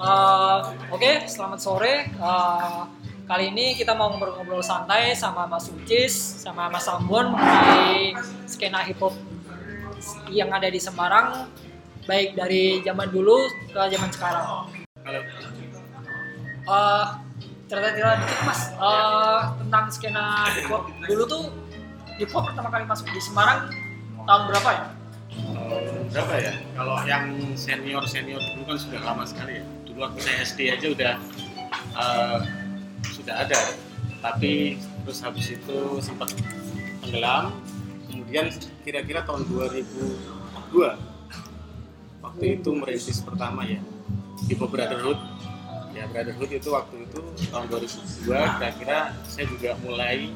Eh, 0.00 0.58
Oke, 0.88 1.28
selamat 1.28 1.60
sore. 1.60 2.08
Eh, 2.08 2.80
kali 3.28 3.52
ini 3.52 3.76
kita 3.76 3.92
mau 3.92 4.08
ngobrol-ngobrol 4.08 4.64
santai 4.64 5.12
sama 5.12 5.44
Mas 5.44 5.68
Ucis, 5.68 6.40
sama 6.40 6.72
Mas 6.72 6.88
Ambon 6.88 7.36
di 7.36 8.16
skena 8.48 8.80
hip 8.80 8.96
hop 9.04 9.12
yang 10.32 10.48
ada 10.56 10.72
di 10.72 10.80
Semarang, 10.80 11.52
baik 12.08 12.32
dari 12.32 12.80
zaman 12.80 13.12
dulu 13.12 13.44
ke 13.76 13.80
zaman 13.92 14.08
sekarang. 14.08 14.72
Halo. 15.04 15.20
Eh, 16.64 17.06
cerita-cerita 17.68 18.24
dikit 18.24 18.40
Mas 18.48 18.60
eh, 18.72 19.40
tentang 19.60 19.84
skena 19.92 20.48
hip 20.56 20.72
hop 20.72 20.88
dulu 21.04 21.22
tuh 21.28 21.44
hip 22.16 22.32
hop 22.32 22.48
pertama 22.48 22.72
kali 22.72 22.88
masuk 22.88 23.04
di 23.12 23.20
Semarang 23.20 23.68
tahun 24.24 24.42
berapa 24.48 24.70
ya? 24.72 24.84
Eh, 25.36 26.02
berapa 26.08 26.34
ya? 26.40 26.52
Kalau 26.72 26.96
yang 27.04 27.52
senior 27.52 28.08
senior 28.08 28.40
dulu 28.40 28.64
kan 28.64 28.78
sudah 28.80 29.00
lama 29.04 29.28
sekali 29.28 29.60
ya. 29.60 29.64
Waktu 30.00 30.18
saya 30.24 30.36
SD 30.48 30.60
aja 30.72 30.86
udah 30.88 31.14
eh, 31.92 32.38
sudah 33.12 33.34
ada. 33.44 33.60
Tapi 34.24 34.80
terus 35.04 35.20
habis 35.20 35.52
itu 35.52 35.78
sempat 36.00 36.32
tenggelam. 37.04 37.52
Kemudian 38.08 38.48
kira-kira 38.80 39.20
tahun 39.28 39.44
2002 39.44 40.96
waktu 42.24 42.44
itu 42.62 42.70
merintis 42.72 43.20
pertama 43.20 43.66
ya 43.68 43.80
Hop 44.56 44.72
Brotherhood. 44.72 45.20
Ya 45.92 46.08
Brotherhood 46.08 46.50
itu 46.54 46.68
waktu 46.72 47.04
itu 47.04 47.20
tahun 47.52 47.66
2002 47.68 48.56
kira-kira 48.56 49.12
saya 49.28 49.44
juga 49.50 49.76
mulai 49.84 50.32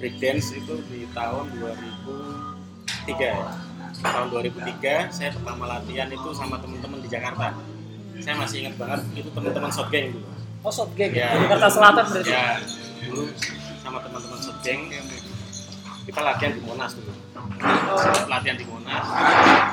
breakdance 0.00 0.52
itu 0.56 0.80
di 0.88 1.08
tahun 1.12 1.50
2003 1.58 3.12
ya 3.16 3.36
tahun 4.04 4.26
2003 4.28 5.10
saya 5.12 5.30
pertama 5.32 5.64
latihan 5.66 6.08
itu 6.12 6.28
sama 6.36 6.60
teman-teman 6.60 7.00
di 7.00 7.08
Jakarta 7.08 7.56
saya 8.26 8.34
masih 8.36 8.56
ingat 8.60 8.74
banget 8.76 9.00
itu 9.14 9.28
teman-teman 9.30 9.70
shot 9.70 9.86
gang 9.88 10.10
dulu 10.10 10.26
Oh, 10.60 10.72
shot 10.72 10.90
gang 10.92 11.14
Ya. 11.14 11.30
ya. 11.30 11.46
Jakarta 11.46 11.68
Selatan 11.70 12.04
berarti. 12.04 12.26
ya 12.28 12.44
dulu 13.00 13.22
sama 13.78 13.98
teman-teman 14.00 14.38
shot 14.40 14.58
gang 14.60 14.80
kita 16.02 16.20
latihan 16.20 16.52
di 16.52 16.60
Monas 16.60 16.92
dulu 16.92 17.12
Oh, 17.86 17.98
latihan 18.26 18.56
di 18.56 18.66
Monas 18.66 19.04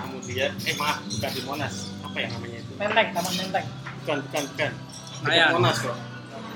kemudian 0.03 0.51
eh 0.55 0.75
maaf 0.75 0.97
bukan 1.03 1.31
di 1.31 1.41
Monas 1.43 1.73
apa 1.99 2.17
ya 2.19 2.27
namanya 2.29 2.57
itu 2.59 2.71
Menteng, 2.75 3.07
Taman 3.11 3.33
Menteng. 3.35 3.65
bukan 3.97 4.17
bukan 4.21 4.43
bukan 4.47 4.71
Ayan. 5.25 5.49
Monas 5.51 5.77
kok 5.79 5.97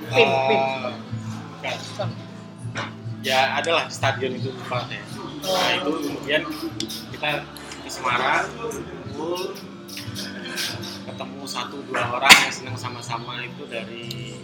Pin, 0.08 0.24
Eh, 0.24 0.46
pin. 0.46 0.62
bukan 1.58 1.76
Bukan. 1.90 2.10
ya 3.20 3.58
adalah 3.58 3.84
di 3.84 3.94
stadion 3.96 4.32
itu 4.32 4.50
lupa 4.52 4.86
saya 4.86 5.02
nah 5.40 5.70
itu 5.74 5.90
kemudian 5.98 6.42
kita 7.10 7.30
di 7.82 7.90
Semarang 7.90 8.46
kumpul 8.54 9.58
ketemu 11.18 11.50
satu 11.50 11.82
dua 11.90 12.14
orang 12.14 12.30
yang 12.46 12.54
senang 12.54 12.78
sama-sama 12.78 13.42
itu 13.42 13.66
dari 13.66 14.38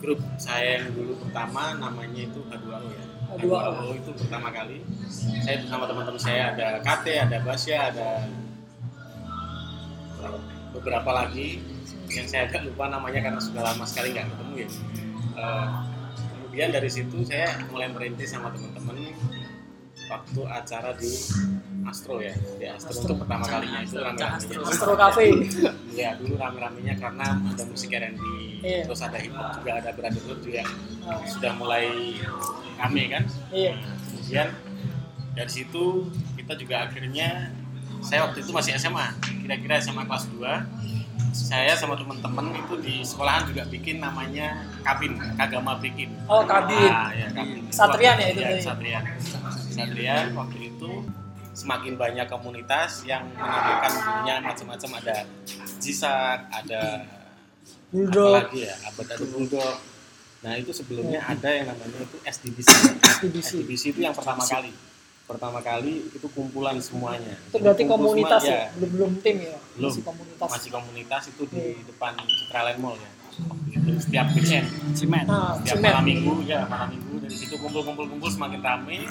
grup 0.00 0.24
saya 0.40 0.80
yang 0.80 0.96
dulu 0.96 1.20
pertama 1.20 1.76
namanya 1.76 2.32
itu 2.32 2.40
H2O 2.48 2.80
ya. 2.88 3.04
H2O. 3.36 3.92
itu 3.92 4.10
pertama 4.24 4.48
kali. 4.48 4.80
Saya 5.44 5.60
itu 5.60 5.68
sama 5.68 5.84
teman-teman 5.84 6.16
saya 6.16 6.56
ada 6.56 6.80
KT 6.80 7.06
ada 7.28 7.36
Basya 7.44 7.92
ada 7.92 8.08
beberapa 10.72 11.10
lagi. 11.12 11.60
Yang 12.08 12.32
saya 12.32 12.48
agak 12.48 12.64
lupa 12.64 12.88
namanya 12.88 13.20
karena 13.20 13.40
sudah 13.44 13.68
lama 13.68 13.84
sekali 13.84 14.16
nggak 14.16 14.32
ketemu 14.32 14.54
ya. 14.64 14.68
Eh, 15.36 15.68
kemudian 16.40 16.68
dari 16.72 16.88
situ 16.88 17.20
saya 17.28 17.52
mulai 17.68 17.92
merintis 17.92 18.32
sama 18.32 18.48
teman-teman 18.48 19.12
waktu 20.08 20.40
acara 20.44 20.90
di 20.94 21.12
Astro 21.84 22.20
ya 22.20 22.34
di 22.58 22.64
Astro, 22.64 22.90
Astro. 22.90 23.00
untuk 23.06 23.16
pertama 23.24 23.44
kalinya 23.44 23.80
itu 23.80 23.96
rame-ramenya 23.96 24.60
Astro 24.66 24.92
Cafe. 24.94 25.26
ya 25.92 26.10
dulu 26.16 26.34
rame-ramenya 26.36 26.94
karena 26.96 27.26
ada 27.38 27.62
musik 27.64 27.90
R&B 27.90 28.20
Iya. 28.58 28.82
terus 28.84 29.00
ada 29.00 29.14
hip 29.16 29.30
hop 29.30 29.54
juga 29.54 29.70
ada 29.78 29.90
brotherhood 29.92 30.40
juga 30.42 30.66
yang 30.66 30.72
sudah 31.24 31.52
mulai 31.54 31.86
rame 32.76 33.04
kan 33.08 33.22
Iya. 33.48 33.72
kemudian 34.10 34.48
dari 35.32 35.50
situ 35.50 35.84
kita 36.34 36.52
juga 36.56 36.76
akhirnya 36.84 37.54
saya 38.00 38.26
waktu 38.26 38.42
itu 38.42 38.50
masih 38.50 38.74
SMA 38.74 39.06
kira-kira 39.38 39.78
SMA 39.78 40.02
kelas 40.04 40.26
2 40.32 40.42
saya 41.28 41.70
sama 41.72 41.94
teman-teman 41.94 42.50
itu 42.52 42.74
di 42.80 42.94
sekolahan 43.00 43.46
juga 43.46 43.62
bikin 43.64 44.00
namanya 44.00 44.64
kabin 44.82 45.14
kagama 45.36 45.76
bikin 45.78 46.10
Oh, 46.26 46.42
kabin. 46.42 46.88
Ah, 46.88 47.12
ya, 47.12 47.28
kabin. 47.30 47.62
Satrian 47.68 48.16
ya 48.16 48.26
itu 48.32 48.40
ya? 48.40 48.58
Satrian. 48.58 49.04
Satrian 49.78 50.26
waktu 50.34 50.58
itu 50.74 50.92
semakin 51.54 51.94
banyak 51.98 52.26
komunitas 52.26 53.02
yang 53.06 53.26
menampilkan 53.34 53.92
dirinya 53.94 54.34
macam-macam. 54.50 54.90
Ada 55.02 55.16
jisak 55.78 56.38
ada 56.50 56.82
Bulldog. 57.88 58.34
apalagi 58.36 58.60
ya? 58.68 58.74
Abad 58.84 59.06
ada 59.06 59.26
bulldog. 59.26 59.76
Nah 60.38 60.52
itu 60.54 60.70
sebelumnya 60.76 61.20
ada 61.24 61.48
yang 61.50 61.66
namanya 61.72 61.98
itu 62.04 62.16
SDBC 62.20 62.68
SDBC. 63.00 63.50
SDBC 63.64 63.82
itu 63.96 64.00
yang 64.04 64.14
pertama 64.14 64.44
kali. 64.44 64.70
Pertama 65.24 65.60
kali 65.60 66.08
itu 66.08 66.26
kumpulan 66.32 66.76
semuanya. 66.80 67.36
Itu 67.48 67.60
berarti 67.60 67.84
Kumpul 67.84 68.12
komunitas 68.12 68.40
semua, 68.44 68.64
ya, 68.64 68.64
belum 68.76 68.90
belum 68.96 69.12
tim 69.20 69.36
ya. 69.44 69.56
Belum. 69.76 69.92
Masih 69.92 70.02
komunitas. 70.04 70.48
masih 70.48 70.70
komunitas 70.72 71.22
itu 71.32 71.42
di 71.52 71.64
depan 71.84 72.12
Citraland 72.16 72.78
Mall 72.80 72.96
ya 72.96 73.17
setiap 73.98 74.26
weekend. 74.36 74.66
Cimet. 74.92 75.24
Nah, 75.24 75.56
setiap 75.60 75.78
cemen. 75.80 75.90
malam 75.90 76.04
minggu 76.04 76.32
ya 76.44 76.64
malam 76.68 76.88
minggu. 76.92 77.24
Dari 77.24 77.36
situ 77.36 77.54
kumpul 77.56 77.82
kumpul 77.84 78.06
kumpul 78.08 78.30
semakin 78.30 78.60
ramai 78.60 79.04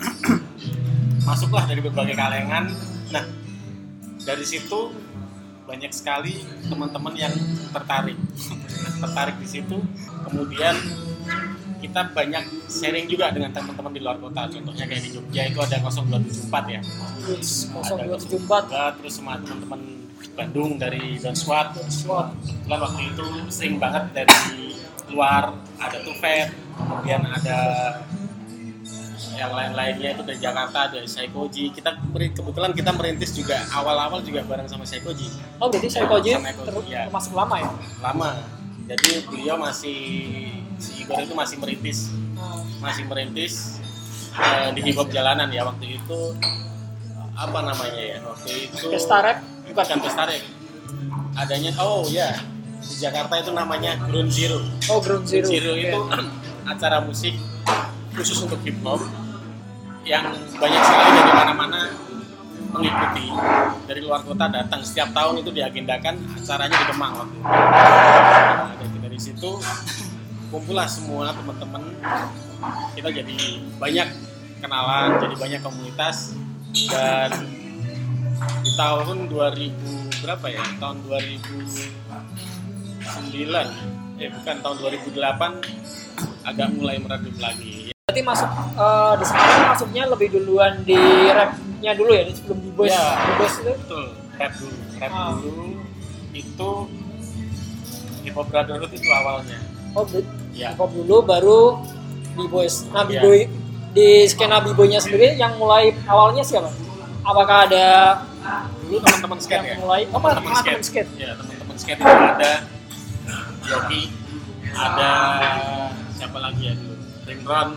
masuklah 1.27 1.67
dari 1.67 1.83
berbagai 1.83 2.15
kalangan 2.15 2.71
nah 3.11 3.23
dari 4.23 4.47
situ 4.47 4.95
banyak 5.67 5.91
sekali 5.91 6.39
teman-teman 6.71 7.13
yang 7.13 7.35
tertarik. 7.75 8.15
Tertarik 9.03 9.35
di 9.43 9.47
situ. 9.51 9.77
Kemudian 10.23 10.73
kita 11.83 12.09
banyak 12.15 12.71
sharing 12.71 13.05
juga 13.11 13.29
dengan 13.35 13.51
teman-teman 13.51 13.91
di 13.91 13.99
luar 13.99 14.17
kota. 14.17 14.47
Contohnya 14.47 14.87
kayak 14.87 15.03
di 15.03 15.11
Jogja 15.11 15.43
itu 15.43 15.59
ada 15.59 15.77
0274 15.83 16.73
ya. 16.73 16.81
Ada 17.83 18.15
0274. 18.15 18.97
terus 19.03 19.13
sama 19.19 19.35
teman-teman 19.43 19.96
Bandung 20.33 20.77
dari 20.77 21.17
Don 21.17 21.33
Squad 21.33 21.73
Squad. 21.89 22.33
kebetulan 22.37 22.79
waktu 22.81 23.01
itu 23.09 23.25
sering 23.49 23.75
banget 23.77 24.03
dari 24.13 24.73
luar 25.07 25.55
ada 25.79 25.97
Tufet 26.03 26.51
kemudian 26.75 27.23
ada 27.23 27.57
yang 29.37 29.53
lain-lainnya 29.53 30.17
itu 30.17 30.21
dari 30.25 30.39
Jakarta 30.41 30.89
dari 30.89 31.05
Saikoji 31.05 31.69
kita 31.69 31.93
kebetulan 32.09 32.73
kita 32.73 32.89
merintis 32.89 33.31
juga 33.33 33.61
awal-awal 33.69 34.21
juga 34.21 34.41
bareng 34.43 34.65
sama 34.65 34.81
Saikoji 34.83 35.29
Oh, 35.61 35.69
berarti 35.69 35.89
saya 35.89 36.09
koji 36.09 36.33
Sama 36.33 36.53
termasuk 37.05 37.33
lama 37.37 37.55
ya? 37.61 37.69
lama 38.01 38.29
jadi 38.87 39.09
beliau 39.29 39.57
masih 39.61 39.99
si 40.77 40.91
Igor 41.05 41.21
itu 41.21 41.33
masih 41.37 41.57
merintis 41.61 42.09
masih 42.81 43.03
merintis 43.05 43.77
eh, 44.37 44.69
di 44.73 44.81
hip 44.85 44.97
hop 44.97 45.09
jalanan 45.09 45.49
ya 45.49 45.65
waktu 45.65 45.97
itu 45.97 46.19
apa 47.37 47.59
namanya 47.61 48.01
ya 48.01 48.17
waktu 48.25 48.69
itu 48.69 48.85
Pesta 48.89 49.17
rap? 49.21 49.37
Bukan 49.71 49.97
pesta 50.01 50.23
rap 50.25 50.43
adanya 51.37 51.71
oh 51.77 52.05
ya 52.07 52.33
di 52.77 52.95
Jakarta 52.97 53.33
itu 53.37 53.51
namanya 53.51 53.97
Ground 54.05 54.31
Zero 54.31 54.61
Oh, 54.87 55.01
Ground 55.03 55.27
Zero. 55.27 55.45
Zero 55.45 55.71
Oke. 55.73 55.83
itu 55.85 55.99
acara 56.71 56.97
musik 57.01 57.35
khusus 58.13 58.37
untuk 58.41 58.57
hip 58.63 58.77
hop 58.81 59.01
yang 60.01 60.23
banyak 60.55 60.81
sekali 60.81 61.09
dari 61.13 61.33
mana-mana 61.35 61.81
mengikuti 62.67 63.27
dari 63.85 64.01
luar 64.03 64.23
kota 64.23 64.47
datang 64.47 64.81
setiap 64.83 65.11
tahun 65.11 65.39
itu 65.39 65.51
diagendakan 65.51 66.15
acaranya 66.35 66.75
di 66.75 66.85
Kemang 66.87 67.13
waktu 67.15 67.35
itu. 67.35 67.47
Nah, 67.47 68.71
dari, 68.75 68.97
dari 68.99 69.19
situ 69.19 69.51
kumpullah 70.47 70.87
semua 70.87 71.31
teman-teman 71.31 71.83
kita 72.95 73.09
jadi 73.11 73.37
banyak 73.77 74.07
kenalan 74.59 75.09
jadi 75.19 75.35
banyak 75.35 75.61
komunitas 75.61 76.33
dan 76.87 77.31
di 78.37 78.71
tahun 78.73 79.27
2000 79.27 80.21
berapa 80.21 80.45
ya 80.47 80.63
tahun 80.77 80.97
2009 81.03 81.97
eh 84.17 84.29
bukan 84.31 84.55
tahun 84.59 84.77
2008 84.77 85.17
agak 86.43 86.67
mulai 86.73 86.97
meredup 86.97 87.35
lagi 87.37 87.91
Berarti 88.07 88.21
masuk 88.23 88.49
eh, 88.73 89.13
di 89.13 89.25
Semarang 89.25 89.67
masuknya 89.69 90.03
lebih 90.07 90.27
duluan 90.31 90.73
di 90.81 90.95
rapnya 91.27 91.91
dulu 91.91 92.07
ya, 92.09 92.23
sebelum 92.31 92.57
di 92.57 92.71
boys. 92.71 92.89
Ya. 92.89 93.03
Di 93.19 93.33
boys 93.35 93.51
itu. 93.53 93.67
betul 93.67 94.05
rap 94.33 94.53
dulu 94.55 94.75
rap 94.95 95.11
Ah. 95.11 95.33
dulu 95.35 95.65
itu 96.31 96.69
hip 98.21 98.33
hop 98.33 98.47
brotherhood 98.47 98.91
itu 98.91 99.09
awalnya 99.11 99.59
Oh, 99.91 100.05
di 100.05 100.21
ya 100.53 100.71
hip 100.71 100.79
hop 100.79 100.91
dulu 100.93 101.19
baru 101.21 101.61
di 102.31 102.45
boys. 102.47 102.85
Nah, 102.89 103.03
Ya. 103.03 103.19
b-boy 103.19 103.39
di 103.91 104.07
skena 104.25 104.61
b-boynya 104.61 104.97
sendiri 104.97 105.35
yang 105.35 105.57
mulai 105.57 105.89
awalnya 106.05 106.41
siapa? 106.41 106.69
Apakah 107.27 107.67
ada 107.67 107.87
dulu 108.87 109.03
teman-teman 109.03 109.39
skate 109.43 109.65
ya? 109.67 109.75
mulai? 109.83 110.07
Oh, 110.07 110.19
teman-teman 110.23 110.63
teman-teman 110.63 110.79
skate. 110.79 111.11
ya 111.19 111.35
teman-teman 111.35 111.75
skate 111.75 111.99
itu 111.99 112.07
ada 112.07 112.51
Yogi 113.67 114.03
ada 114.71 115.11
siapa 116.15 116.37
lagi 116.39 116.71
ya 116.71 116.73
dulu? 116.79 116.95
Rimron 117.27 117.69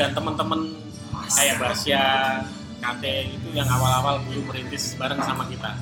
dan 0.00 0.10
teman-teman 0.16 0.60
kayak 1.28 1.56
Basya 1.60 2.02
Kate 2.80 3.36
itu 3.36 3.48
yang 3.52 3.68
awal-awal 3.68 4.24
dulu 4.24 4.48
merintis 4.48 4.96
bareng 4.96 5.20
sama 5.20 5.44
kita. 5.52 5.76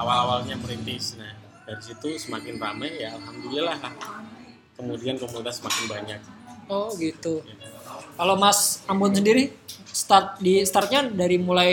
Awal-awalnya 0.00 0.56
merintis. 0.56 1.20
Nah 1.20 1.36
dari 1.68 1.82
situ 1.84 2.16
semakin 2.16 2.56
ramai 2.56 3.04
ya 3.04 3.12
alhamdulillah 3.20 3.76
lah. 3.84 3.92
Kemudian 4.80 5.20
komunitas 5.20 5.60
semakin 5.60 5.84
banyak. 5.92 6.20
Oh 6.72 6.88
gitu. 6.96 7.44
Kalau 8.16 8.36
Mas 8.40 8.80
Ambon 8.88 9.12
sendiri 9.12 9.52
start 9.96 10.44
di 10.44 10.60
startnya 10.68 11.08
dari 11.08 11.40
mulai 11.40 11.72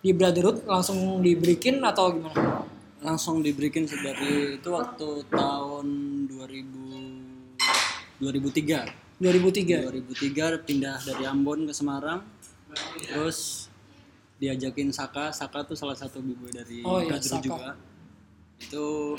di 0.00 0.10
Brotherhood 0.16 0.64
langsung 0.64 1.20
diberikin 1.20 1.84
atau 1.84 2.16
gimana? 2.16 2.64
langsung 2.98 3.46
diberikin 3.46 3.86
sih 3.86 4.00
dari 4.02 4.58
itu 4.58 4.68
waktu 4.74 5.22
tahun 5.30 5.86
2000 6.26 8.18
2003 8.18 9.22
2003. 9.22 9.86
2003 9.86 10.66
pindah 10.66 10.98
dari 11.06 11.22
Ambon 11.22 11.62
ke 11.70 11.74
Semarang 11.74 12.26
terus 12.98 13.70
diajakin 14.42 14.90
Saka 14.90 15.30
Saka 15.30 15.62
tuh 15.62 15.78
salah 15.78 15.94
satu 15.94 16.18
biboy 16.18 16.50
dari 16.50 16.82
Oh 16.82 16.98
iya, 16.98 17.22
Saka. 17.22 17.42
juga 17.42 17.70
itu 18.58 19.14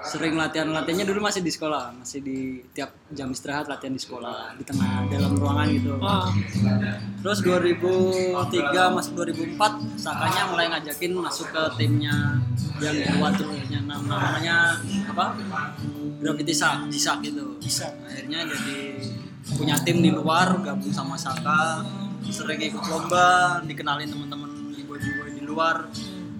sering 0.00 0.34
latihan 0.34 0.72
latihannya 0.72 1.04
dulu 1.04 1.20
masih 1.22 1.44
di 1.44 1.52
sekolah 1.52 1.92
masih 1.94 2.24
di 2.24 2.64
tiap 2.72 2.90
jam 3.12 3.28
istirahat 3.30 3.68
latihan 3.68 3.92
di 3.92 4.00
sekolah 4.00 4.56
di 4.56 4.64
tengah 4.64 5.04
dalam 5.06 5.36
ruangan 5.36 5.68
gitu. 5.68 5.94
Ah, 6.00 6.26
terus 7.20 7.38
2003 7.44 8.34
masuk 8.88 9.12
2004 9.14 10.00
Sakanya 10.00 10.42
mulai 10.48 10.66
ngajakin 10.72 11.12
masuk 11.14 11.52
ke 11.52 11.62
timnya 11.76 12.40
yang 12.80 12.96
di 12.96 13.06
luar 13.14 13.30
tuh 13.36 13.46
yang 13.68 13.84
nam- 13.86 14.08
namanya 14.08 14.80
apa? 15.06 15.38
Gravity 16.18 16.54
Sak 16.56 16.88
Jisak 16.88 17.22
gitu. 17.22 17.54
Akhirnya 18.02 18.42
jadi 18.48 18.78
punya 19.54 19.76
tim 19.82 20.00
di 20.00 20.10
luar 20.10 20.56
gabung 20.58 20.90
sama 20.90 21.14
Saka. 21.14 21.84
Sering 22.26 22.58
ikut 22.58 22.82
lomba 22.88 23.60
dikenalin 23.62 24.08
teman-teman 24.08 24.50
ibu-ibu 24.72 25.30
di 25.30 25.42
luar. 25.44 25.86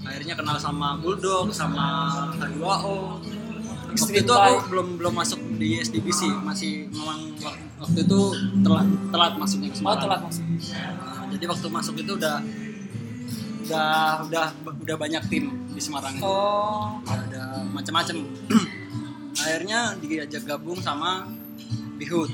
Akhirnya 0.02 0.34
kenal 0.34 0.58
sama 0.58 0.98
Bulldog 0.98 1.54
sama 1.54 2.10
H2O 2.34 3.22
waktu 3.94 4.18
itu 4.18 4.32
aku 4.32 4.58
belum 4.68 4.86
belum 4.96 5.14
masuk 5.14 5.40
di 5.56 5.78
SDBC 5.78 6.20
masih 6.42 6.72
memang 6.88 7.18
wak- 7.38 7.60
waktu 7.78 7.98
itu 8.00 8.20
telat 8.60 8.84
telat 9.08 9.32
masuknya 9.34 9.68
ke 9.68 9.74
oh 9.74 9.78
Semarang 9.78 10.00
telat 10.00 10.20
masuk. 10.22 10.44
Nah, 10.44 11.22
jadi 11.28 11.44
waktu 11.46 11.66
masuk 11.68 11.94
itu 11.96 12.12
udah 12.12 12.36
udah 13.62 13.90
udah 14.26 14.44
udah 14.76 14.96
banyak 14.96 15.22
tim 15.26 15.44
di 15.68 15.80
Semarang. 15.80 16.12
Itu 16.12 16.24
Oh, 16.24 16.98
ada 17.04 17.62
macam-macam 17.66 18.16
akhirnya 19.42 19.80
diajak 19.98 20.42
gabung 20.44 20.78
sama 20.78 21.24
Bihut. 21.94 22.28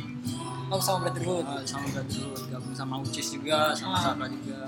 Oh 0.69 0.77
sama 0.79 1.07
Brotherhood. 1.07 1.45
uh, 1.45 1.63
sama 1.63 1.87
Brotherhood 1.89 2.43
gabung 2.49 2.75
sama 2.75 2.95
Ucis 2.99 3.29
juga 3.31 3.73
sama 3.73 3.95
Ah. 3.95 4.03
Saka 4.13 4.25
juga 4.27 4.61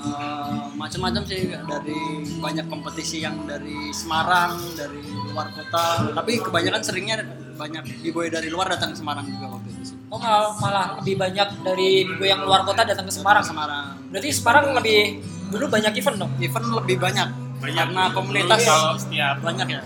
Uh, 0.00 0.72
macam-macam 0.80 1.22
sih 1.28 1.52
dari 1.52 2.00
banyak 2.40 2.66
kompetisi 2.72 3.20
yang 3.20 3.44
dari 3.44 3.92
Semarang 3.92 4.56
dari 4.72 5.04
luar 5.28 5.52
kota. 5.52 6.08
Tapi 6.16 6.40
kebanyakan 6.40 6.80
seringnya 6.80 7.20
banyak 7.60 7.84
b-boy 8.00 8.32
dari 8.32 8.48
luar 8.48 8.72
datang 8.72 8.96
ke 8.96 8.96
Semarang 8.96 9.28
juga 9.28 9.52
waktu 9.52 9.68
itu 9.76 9.92
sih. 9.92 9.96
Oh 10.08 10.16
malah, 10.16 10.56
malah 10.56 10.86
lebih 10.98 11.20
banyak 11.20 11.48
dari 11.60 12.08
ibu 12.08 12.24
yang 12.24 12.48
luar 12.48 12.64
kota 12.64 12.88
datang 12.88 13.04
ke 13.04 13.12
Semarang. 13.12 13.44
Semarang. 13.44 14.00
Berarti 14.08 14.28
Semarang 14.32 14.72
lebih 14.72 15.20
dulu 15.52 15.68
banyak 15.68 15.92
event 16.00 16.16
dong. 16.16 16.32
event 16.40 16.66
lebih 16.80 16.96
banyak. 16.96 17.28
Banyak. 17.60 17.76
Karena 17.76 18.02
komunitas 18.16 18.60
kalau 18.64 18.96
setiap 18.96 19.36
banyak 19.44 19.68
ya. 19.68 19.82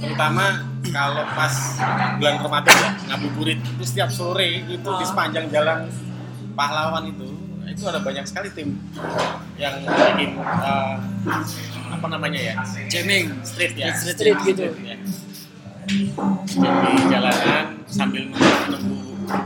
Terutama 0.00 0.64
kalau 0.88 1.24
pas 1.36 1.54
bulan 2.16 2.36
Ramadan 2.40 2.76
ya 2.80 2.90
ngabuburit. 3.12 3.60
Itu 3.60 3.84
setiap 3.84 4.08
sore 4.08 4.64
itu 4.64 4.88
di 4.88 5.04
sepanjang 5.04 5.52
jalan 5.52 5.92
pahlawan 6.56 7.04
itu 7.12 7.28
itu 7.70 7.82
ada 7.86 8.00
banyak 8.00 8.24
sekali 8.26 8.48
tim 8.50 8.76
yang 9.54 9.74
bikin 9.80 10.30
eh, 10.40 10.94
apa 11.90 12.06
namanya 12.06 12.40
ya 12.40 12.54
jamming 12.88 13.30
street 13.42 13.74
ya 13.74 13.94
Street, 13.94 14.16
street 14.16 14.38
gitu. 14.44 14.64
ya. 14.82 14.96
jadi 16.46 16.90
jalanan 17.08 17.64
sambil 17.86 18.26
menunggu 18.30 18.98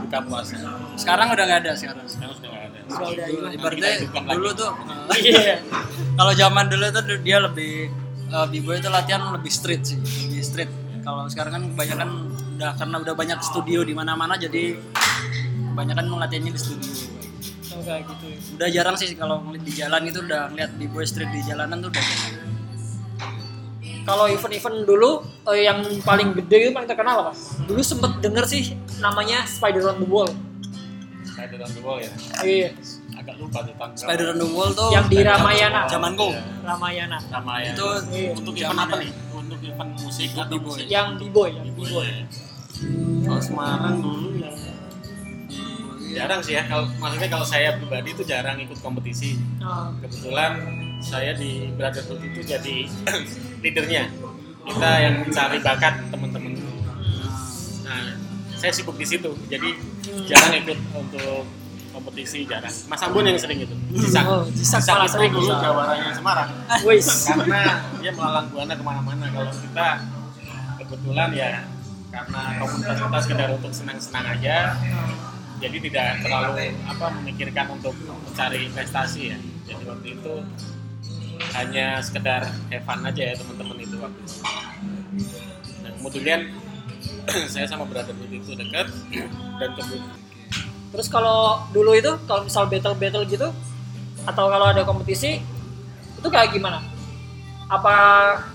buka 0.05 0.19
puasa 0.25 0.55
sekarang 0.97 1.27
udah 1.29 1.43
nggak 1.45 1.59
ada 1.65 1.71
sekarang 1.77 2.05
sekarang 2.05 2.33
sudah 2.37 2.49
nggak 2.49 2.63
ada 2.65 2.79
Sudah 2.85 3.07
udah 3.09 3.49
ibaratnya 3.49 3.89
lagi. 3.97 4.33
dulu 4.37 4.49
tuh 4.53 4.71
Iya. 5.25 5.57
kalau 6.13 6.33
zaman 6.33 6.65
dulu 6.69 6.85
tuh 6.89 7.03
dia 7.21 7.37
lebih 7.41 7.89
uh, 8.29 8.45
b-boy 8.45 8.77
itu 8.77 8.89
latihan 8.89 9.21
lebih 9.33 9.49
street 9.49 9.81
sih 9.85 9.97
lebih 9.97 10.41
street 10.41 10.71
kalau 11.01 11.25
sekarang 11.29 11.51
kan 11.53 11.63
kebanyakan 11.73 12.09
udah 12.55 12.71
karena 12.77 12.95
udah 13.01 13.13
banyak 13.13 13.39
studio 13.41 13.81
di 13.81 13.93
mana-mana 13.93 14.37
jadi 14.37 14.77
kebanyakan 15.73 16.05
latihannya 16.15 16.51
di 16.53 16.61
studio 16.61 16.91
Kayak 17.77 18.03
gitu. 18.07 18.25
udah 18.55 18.69
jarang 18.69 18.95
sih 18.95 19.07
kalau 19.13 19.41
ngeliat 19.41 19.63
di 19.63 19.73
jalan 19.73 20.01
itu 20.03 20.19
udah 20.21 20.41
ngeliat 20.49 20.71
b-boy 20.73 21.03
street 21.03 21.29
di 21.29 21.41
jalanan 21.43 21.77
tuh 21.79 21.89
udah 21.89 22.03
jarang 22.03 22.43
Kalau 24.03 24.25
event-event 24.27 24.85
dulu 24.85 25.17
eh, 25.49 25.65
yang 25.65 25.81
paling 25.99 26.29
gede 26.35 26.57
itu 26.61 26.71
paling 26.71 26.85
terkenal 26.85 27.15
apa? 27.19 27.33
Dulu 27.65 27.81
sempet 27.81 28.21
denger 28.21 28.45
sih 28.45 28.63
namanya 28.99 29.41
Spider 29.45 29.81
on 29.83 29.97
the 29.97 30.05
Wall. 30.05 30.29
Spider 31.25 31.57
on 31.57 31.67
the 31.67 31.81
wall 31.81 31.97
ya 31.97 32.13
Iya, 32.39 32.69
agak 33.11 33.35
lupa 33.35 33.59
tuh 33.59 33.73
berapa. 33.73 33.97
Spider 33.97 34.25
on 34.29 34.37
the 34.37 34.47
Wall 34.47 34.69
tuh 34.71 34.87
yang 34.89 35.05
di 35.05 35.19
Ramayana. 35.19 35.83
zaman 35.85 36.13
go 36.13 36.29
Ramayana. 36.61 37.17
sama 37.19 37.59
ya 37.59 37.73
itu 37.73 37.87
Iya. 38.07 38.29
untuk 38.31 38.53
event 38.55 38.79
apa 38.79 38.95
nih 38.95 39.11
untuk 39.33 39.59
event 39.59 39.91
musik 39.97 40.29
atau 40.31 40.57
musik 40.59 40.85
Yang 40.85 41.07
B-boy, 41.19 41.49
yang 41.51 41.65
B-boy 41.67 41.85
B-boy. 41.85 42.05
ya. 42.05 42.23
kalau 43.25 43.41
Semarang 43.41 43.95
dulu 43.99 44.29
ya 44.37 44.49
jarang 46.15 46.39
sih 46.39 46.55
ya 46.55 46.63
kalau 46.65 46.87
maksudnya 46.95 47.27
kalau 47.27 47.43
saya 47.43 47.75
pribadi 47.75 48.15
itu 48.15 48.23
jarang 48.23 48.55
ikut 48.57 48.79
kompetisi. 48.79 49.35
Nah, 49.59 49.91
kebetulan 49.99 50.51
saya 51.03 51.35
di 51.35 51.69
Brotherhood 51.75 52.23
itu 52.23 52.39
jadi 52.41 52.75
leadernya. 53.63 54.07
Kita 54.65 54.89
yang 54.97 55.15
mencari 55.21 55.59
bakat 55.61 55.93
teman-teman. 56.09 56.55
Nah 57.85 58.17
saya 58.55 58.71
sibuk 58.71 58.95
di 58.95 59.05
situ 59.05 59.29
jadi 59.45 59.75
jarang 60.25 60.55
ikut 60.63 60.79
untuk 60.95 61.43
kompetisi 61.91 62.43
jarang. 62.43 62.73
Mas 62.89 63.01
Ambon 63.03 63.23
yang 63.23 63.37
sering 63.37 63.61
itu. 63.61 63.75
Jisak 63.93 64.25
Oh, 64.25 64.41
Jisak 64.49 64.81
Jisak 64.81 64.95
malah 64.95 65.05
itu 65.05 65.13
sering. 65.13 65.31
dulu 65.31 65.51
jawaranya 65.53 66.09
Semarang. 66.11 66.49
Wis. 66.81 67.07
karena 67.23 67.61
dia 67.99 68.11
melalang 68.11 68.47
buana 68.49 68.73
ke 68.73 68.83
mana-mana. 68.83 69.25
Kalau 69.29 69.51
kita 69.53 69.87
kebetulan 70.79 71.29
ya 71.31 71.51
karena 72.09 72.41
komunitas 72.57 72.95
kita 72.97 73.17
sekedar 73.21 73.49
untuk 73.53 73.71
senang-senang 73.71 74.25
aja 74.33 74.55
jadi 75.65 75.77
tidak 75.89 76.07
terlalu 76.21 76.77
apa 76.85 77.05
memikirkan 77.21 77.65
untuk 77.73 77.97
mencari 77.97 78.69
prestasi 78.69 79.33
ya. 79.33 79.37
Jadi 79.65 79.83
waktu 79.89 80.07
itu 80.13 80.33
hanya 81.57 81.97
sekedar 82.05 82.45
have 82.69 82.85
fun 82.85 83.01
aja 83.01 83.33
ya 83.33 83.35
teman-teman 83.35 83.77
itu 83.81 83.95
waktu 83.97 84.19
itu. 84.21 84.37
Nah, 85.81 85.91
kemudian 85.97 86.39
saya 87.53 87.65
sama 87.65 87.89
brotherhood 87.89 88.29
itu 88.29 88.53
dekat 88.53 88.87
dan 89.59 89.69
kemudian 89.73 90.05
Terus 90.95 91.11
kalau 91.11 91.59
dulu 91.75 91.91
itu 91.91 92.07
kalau 92.23 92.47
misal 92.47 92.71
battle-battle 92.71 93.27
gitu 93.27 93.51
atau 94.23 94.45
kalau 94.47 94.71
ada 94.71 94.87
kompetisi 94.87 95.43
itu 96.15 96.27
kayak 96.31 96.55
gimana? 96.55 96.79
Apa 97.67 97.95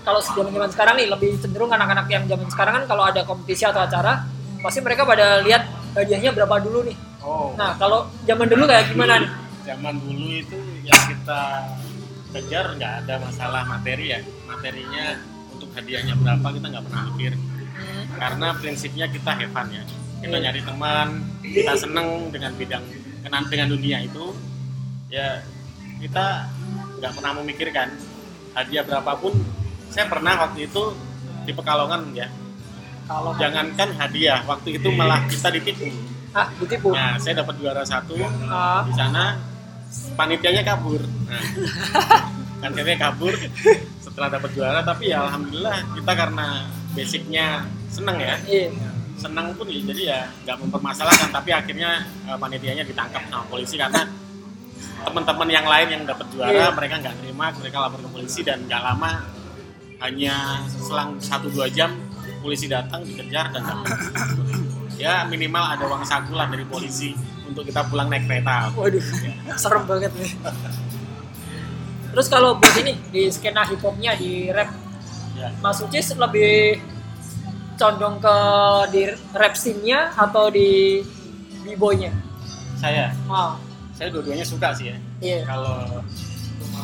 kalau 0.01 0.17
zaman-zaman 0.25 0.73
sekarang 0.73 0.97
nih 0.97 1.13
lebih 1.13 1.37
cenderung 1.37 1.69
anak-anak 1.69 2.09
yang 2.09 2.25
zaman 2.25 2.49
sekarang 2.49 2.73
kan 2.81 2.85
kalau 2.89 3.05
ada 3.05 3.21
kompetisi 3.29 3.61
atau 3.61 3.85
acara 3.85 4.25
pasti 4.57 4.81
mereka 4.81 5.05
pada 5.05 5.37
lihat 5.45 5.80
hadiahnya 5.95 6.31
berapa 6.35 6.55
dulu 6.63 6.87
nih. 6.87 6.97
oh. 7.23 7.53
Nah, 7.59 7.75
kalau 7.77 8.07
zaman 8.25 8.47
dulu 8.47 8.63
kayak 8.67 8.91
gimana 8.91 9.21
nih? 9.21 9.31
zaman 9.61 9.93
dulu 10.01 10.25
itu 10.41 10.57
yang 10.81 11.01
kita 11.05 11.41
kejar 12.33 12.65
nggak 12.81 12.93
ada 13.05 13.13
masalah 13.21 13.61
materi 13.69 14.09
ya. 14.09 14.19
Materinya 14.49 15.21
untuk 15.53 15.69
hadiahnya 15.77 16.17
berapa 16.17 16.47
kita 16.49 16.65
nggak 16.71 16.85
pernah 16.89 17.03
mikir. 17.13 17.33
Karena 18.17 18.47
prinsipnya 18.57 19.05
kita 19.05 19.31
fun 19.53 19.67
ya. 19.69 19.83
Kita 20.21 20.37
Iya. 20.37 20.43
nyari 20.49 20.61
teman 20.65 21.07
kita 21.41 21.73
seneng 21.77 22.29
dengan 22.33 22.51
bidang 22.57 22.83
kenan 23.21 23.43
dengan 23.49 23.67
dunia 23.69 23.97
itu. 24.01 24.33
Ya 25.13 25.45
kita 26.01 26.49
nggak 26.97 27.11
pernah 27.13 27.31
memikirkan 27.37 27.87
hadiah 28.57 28.81
berapapun. 28.81 29.37
Saya 29.93 30.09
pernah 30.09 30.41
waktu 30.41 30.65
itu 30.71 30.97
di 31.45 31.51
Pekalongan 31.53 32.15
ya 32.17 32.29
Kalau 33.11 33.31
jangankan 33.35 33.89
hadiah 33.99 34.39
waktu 34.47 34.79
itu 34.79 34.87
malah 34.95 35.19
kita 35.27 35.51
ditipu. 35.51 35.91
Ah 36.31 36.47
ditipu. 36.55 36.95
nah 36.95 37.19
saya 37.19 37.43
dapat 37.43 37.59
juara 37.59 37.83
satu 37.83 38.15
Ah, 38.47 38.87
di 38.87 38.95
sana. 38.95 39.35
Panitianya 40.15 40.63
kabur. 40.63 41.03
Nah, 41.27 41.43
panitianya 42.63 42.95
kabur 43.03 43.35
setelah 43.99 44.31
dapat 44.31 44.49
juara. 44.55 44.79
Tapi 44.79 45.11
ya 45.11 45.27
alhamdulillah 45.27 45.75
kita 45.91 46.11
karena 46.15 46.47
basicnya 46.95 47.67
seneng 47.91 48.15
ya. 48.15 48.35
Iya. 48.47 48.71
seneng 49.21 49.53
pun 49.53 49.69
ya, 49.69 49.77
jadi 49.85 50.01
ya 50.07 50.19
nggak 50.47 50.57
mempermasalahkan. 50.65 51.29
Tapi 51.29 51.51
akhirnya 51.51 52.07
eh, 52.25 52.37
panitianya 52.39 52.87
ditangkap 52.87 53.27
sama 53.27 53.43
polisi 53.51 53.75
karena 53.75 54.07
teman-teman 55.03 55.49
yang 55.51 55.67
lain 55.67 55.87
yang 55.91 56.03
dapat 56.07 56.25
juara 56.31 56.49
Iya. 56.49 56.67
mereka 56.71 56.95
nggak 57.03 57.15
terima 57.19 57.45
mereka 57.53 57.77
lapor 57.83 57.99
ke 58.01 58.09
polisi 58.09 58.39
dan 58.41 58.63
nggak 58.65 58.81
lama 58.81 59.11
hanya 60.01 60.65
selang 60.65 61.21
satu 61.21 61.53
dua 61.53 61.69
jam 61.69 61.93
polisi 62.41 62.65
datang 62.65 63.01
dikejar 63.01 63.53
dan 63.53 63.63
ya 64.97 65.23
minimal 65.23 65.61
ada 65.63 65.85
uang 65.85 66.03
saku 66.03 66.33
lah 66.33 66.45
dari 66.45 66.65
polisi 66.65 67.13
untuk 67.45 67.63
kita 67.63 67.85
pulang 67.85 68.07
naik 68.07 68.25
kereta 68.25 68.73
Waduh, 68.73 69.01
serem 69.55 69.83
banget 69.85 70.11
nih. 70.15 70.31
Terus 72.11 72.27
kalau 72.27 72.55
buat 72.55 72.75
ini 72.75 72.99
di 73.07 73.27
skena 73.27 73.63
hip 73.63 73.79
hopnya 73.79 74.11
di 74.13 74.49
rap, 74.49 74.67
Ya. 75.31 75.47
Mas 75.57 75.79
Ucis 75.79 76.11
lebih 76.13 76.75
condong 77.75 78.19
ke 78.19 78.35
di 78.91 79.01
rap 79.31 79.55
scene-nya 79.55 80.11
atau 80.13 80.51
di 80.51 80.99
b-boy-nya? 81.63 82.11
Saya, 82.75 83.15
Ah, 83.25 83.55
saya 83.95 84.11
dua-duanya 84.11 84.43
suka 84.43 84.75
sih 84.75 84.91
ya. 84.91 84.97
iya. 85.17 85.39
Kalau 85.47 86.03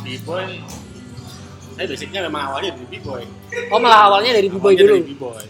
b-boy, 0.02 0.64
saya 1.78 1.86
basicnya 1.88 2.22
memang 2.26 2.42
awalnya 2.50 2.74
dari 2.74 2.88
b-boy. 2.90 3.24
Oh 3.70 3.78
malah 3.78 4.10
awalnya 4.10 4.34
dari 4.34 4.50
b-boy 4.50 4.74
Awalnya 4.74 4.82
dulu. 4.82 4.96
Dari 4.98 5.08
b-boy. 5.14 5.46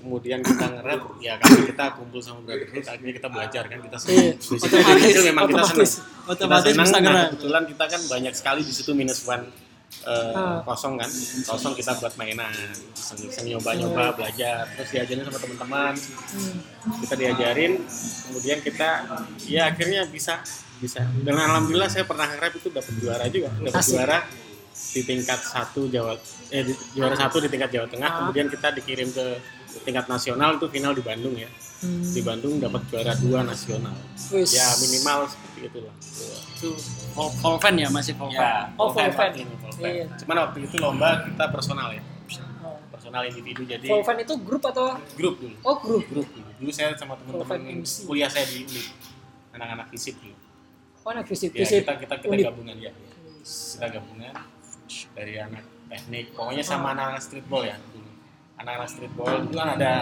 Kemudian 0.00 0.40
kita 0.40 0.64
nge-rap, 0.66 1.02
ya 1.20 1.36
karena 1.36 1.60
kita 1.68 1.84
kumpul 1.92 2.20
sama 2.24 2.40
brotherhood, 2.40 2.82
akhirnya 2.82 3.14
kita 3.14 3.28
belajar 3.28 3.62
kan 3.68 3.78
kita 3.80 3.96
senang. 4.00 4.16
Iya, 4.16 4.32
Basicnya 4.32 4.70
dari 4.70 4.80
otomatis, 4.80 5.04
kecil 5.04 5.24
memang 5.28 5.44
kita 5.44 5.52
senang. 5.52 5.68
otomatis. 5.68 5.92
Otomatis 6.24 6.72
kita 6.72 6.84
senang, 6.88 7.02
bisa 7.02 7.12
nah, 7.12 7.26
kebetulan 7.28 7.62
kita 7.68 7.84
kan 7.84 8.00
banyak 8.08 8.34
sekali 8.34 8.60
di 8.62 8.72
situ 8.72 8.90
minus 8.94 9.20
one 9.24 9.44
Ah. 10.00 10.62
kosong 10.62 10.96
kan 10.96 11.10
kosong 11.44 11.74
kita 11.74 11.92
buat 11.98 12.14
mainan 12.14 12.48
iseng-iseng 12.94 13.50
nyoba-nyoba 13.50 14.14
belajar 14.14 14.62
terus 14.72 14.94
diajarin 14.94 15.26
sama 15.26 15.36
teman-teman 15.36 15.92
Hmm. 16.30 16.56
kita 17.02 17.14
diajarin 17.18 17.72
kemudian 18.24 18.58
kita 18.62 18.88
ya 19.44 19.68
akhirnya 19.68 20.06
bisa 20.06 20.40
bisa 20.78 21.02
dan 21.20 21.34
alhamdulillah 21.34 21.90
saya 21.90 22.06
pernah 22.06 22.22
nge-rap 22.22 22.54
itu 22.54 22.70
dapat 22.70 22.94
juara 22.96 23.24
juga 23.28 23.50
dapat 23.60 23.82
juara 23.82 24.18
di 24.90 25.00
tingkat 25.02 25.38
satu 25.38 25.86
Jawa 25.86 26.16
eh 26.48 26.62
di- 26.62 26.78
juara 26.92 27.14
satu 27.14 27.38
di 27.38 27.46
tingkat 27.46 27.70
Jawa 27.70 27.86
Tengah 27.86 28.06
Ah. 28.06 28.16
kemudian 28.20 28.46
kita 28.46 28.72
dikirim 28.72 29.08
ke 29.08 29.26
tingkat 29.80 30.06
nasional 30.06 30.56
itu 30.56 30.66
final 30.66 30.92
di 30.92 31.00
Bandung 31.00 31.34
ya 31.34 31.46
Hmm. 31.80 32.04
di 32.04 32.20
Bandung 32.20 32.58
dapat 32.58 32.84
juara 32.86 33.14
dua 33.14 33.40
nasional 33.42 33.96
Wis. 34.28 34.52
ya 34.52 34.66
minimal 34.78 35.24
seperti 35.26 35.58
itulah 35.64 35.94
Itu 36.52 36.76
fan 37.56 37.74
ya 37.74 37.88
masih 37.88 38.12
full 38.14 38.28
fan. 38.28 38.36
ya 38.36 38.68
Oh, 38.76 38.88
full 38.90 39.08
fan. 39.10 39.30
ini. 39.32 39.48
Iya. 39.78 40.04
cuman 40.18 40.36
waktu 40.42 40.58
itu 40.62 40.76
lomba 40.76 41.24
kita 41.24 41.44
personal 41.48 41.88
ya 41.90 42.02
Oh. 42.60 42.76
personal 42.90 43.24
individu 43.24 43.64
jadi 43.64 43.86
Full 43.86 44.02
fan 44.02 44.18
itu 44.18 44.34
grup 44.38 44.60
atau 44.62 44.92
grup 45.14 45.40
dulu 45.40 45.56
oh 45.62 45.76
grup? 45.78 46.04
grup 46.04 46.28
dulu 46.28 46.50
dulu 46.58 46.70
saya 46.70 46.92
sama 46.94 47.16
teman-teman 47.16 47.80
kuliah 48.04 48.28
saya 48.28 48.44
di 48.44 48.60
UNIP 48.62 48.86
anak-anak 49.52 49.86
fisip 49.88 50.14
dulu 50.18 50.36
Oh 51.00 51.08
anak 51.08 51.24
visip 51.24 51.48
ya 51.50 51.64
kita 51.64 51.96
kita 51.96 52.14
kita 52.18 52.28
Unit. 52.28 52.44
gabungan 52.44 52.76
ya 52.76 52.92
kita 53.72 53.86
gabungan 53.90 54.36
dari 55.10 55.34
anak 55.36 55.62
teknik 55.86 56.32
pokoknya 56.32 56.62
Oh. 56.62 56.70
sama 56.70 56.86
anak-anak 56.92 57.20
streetball 57.20 57.62
ya 57.62 57.76
anak-anak 58.56 58.88
streetball 58.88 59.32
dulu 59.40 59.56
kan 59.56 59.70
ada 59.74 59.92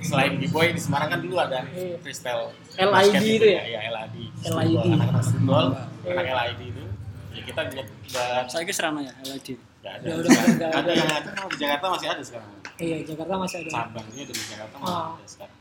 selain 0.00 0.36
b-boy 0.36 0.70
di 0.70 0.78
Semarang 0.78 1.08
kan 1.08 1.20
dulu 1.20 1.36
ada 1.36 1.66
Iya. 1.66 1.96
freestyle 1.98 2.52
LID 2.74 2.90
basket 2.90 3.22
itu 3.22 3.46
ya? 3.48 3.62
ya 3.66 3.80
LID 3.86 4.16
LID. 4.16 4.16
Streetball, 4.38 4.86
anak-anak 4.90 5.24
streetball 5.24 5.66
Iya. 6.00 6.10
anak 6.12 6.24
LID 6.30 6.60
itu 6.64 6.82
ya 7.30 7.42
kita 7.42 7.60
nggak 7.64 7.86
nggak 8.06 8.40
Saya 8.46 8.62
kira 8.62 8.76
serana 8.76 9.00
ya 9.00 9.12
LID. 9.24 9.48
nggak 9.80 9.92
ada 9.92 10.06
Udah, 10.06 10.16
udah, 10.16 10.30
nggak 10.30 10.70
ada 10.70 10.78
ada. 10.78 10.92
yang 10.94 11.10
ada 11.10 11.30
di 11.44 11.56
Jakarta 11.58 11.86
masih 11.90 12.08
ada 12.08 12.22
sekarang 12.22 12.50
Iya 12.76 12.96
Jakarta 13.04 13.34
masih 13.36 13.56
ada. 13.60 13.70
cabangnya 13.72 14.22
dari 14.24 14.42
Jakarta 14.44 14.74
masih 14.76 14.94
Ah. 14.94 15.08
ada 15.12 15.26
sekarang 15.26 15.58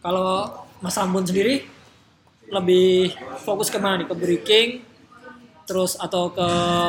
Kalau 0.00 0.30
Mas 0.78 0.96
Ambon 0.96 1.20
sendiri 1.22 1.68
lebih 2.48 3.12
fokus 3.38 3.68
ke 3.68 3.76
mana 3.76 4.00
nih? 4.00 4.06
Ke 4.06 4.16
breaking, 4.16 4.68
terus 5.70 5.94
atau 5.94 6.34
ke 6.34 6.48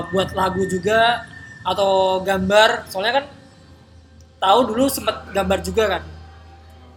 buat 0.10 0.34
lagu 0.34 0.66
juga, 0.66 1.22
atau 1.62 2.18
gambar? 2.26 2.90
Soalnya 2.90 3.22
kan 3.22 3.26
tahu 4.42 4.60
dulu 4.74 4.90
sempat 4.90 5.30
gambar 5.30 5.62
juga 5.62 5.84
kan, 5.86 6.04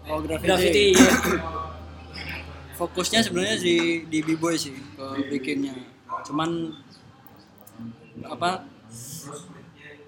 Oh 0.09 0.25
graffiti. 0.25 0.49
graffiti. 0.49 0.87
iya. 0.97 1.13
Fokusnya 2.81 3.21
sebenarnya 3.23 3.61
di 3.61 3.77
di 4.09 4.19
b-boy 4.25 4.57
sih 4.57 4.73
ke 4.73 5.07
bikinnya. 5.29 5.77
Cuman 6.25 6.73
apa? 8.25 8.65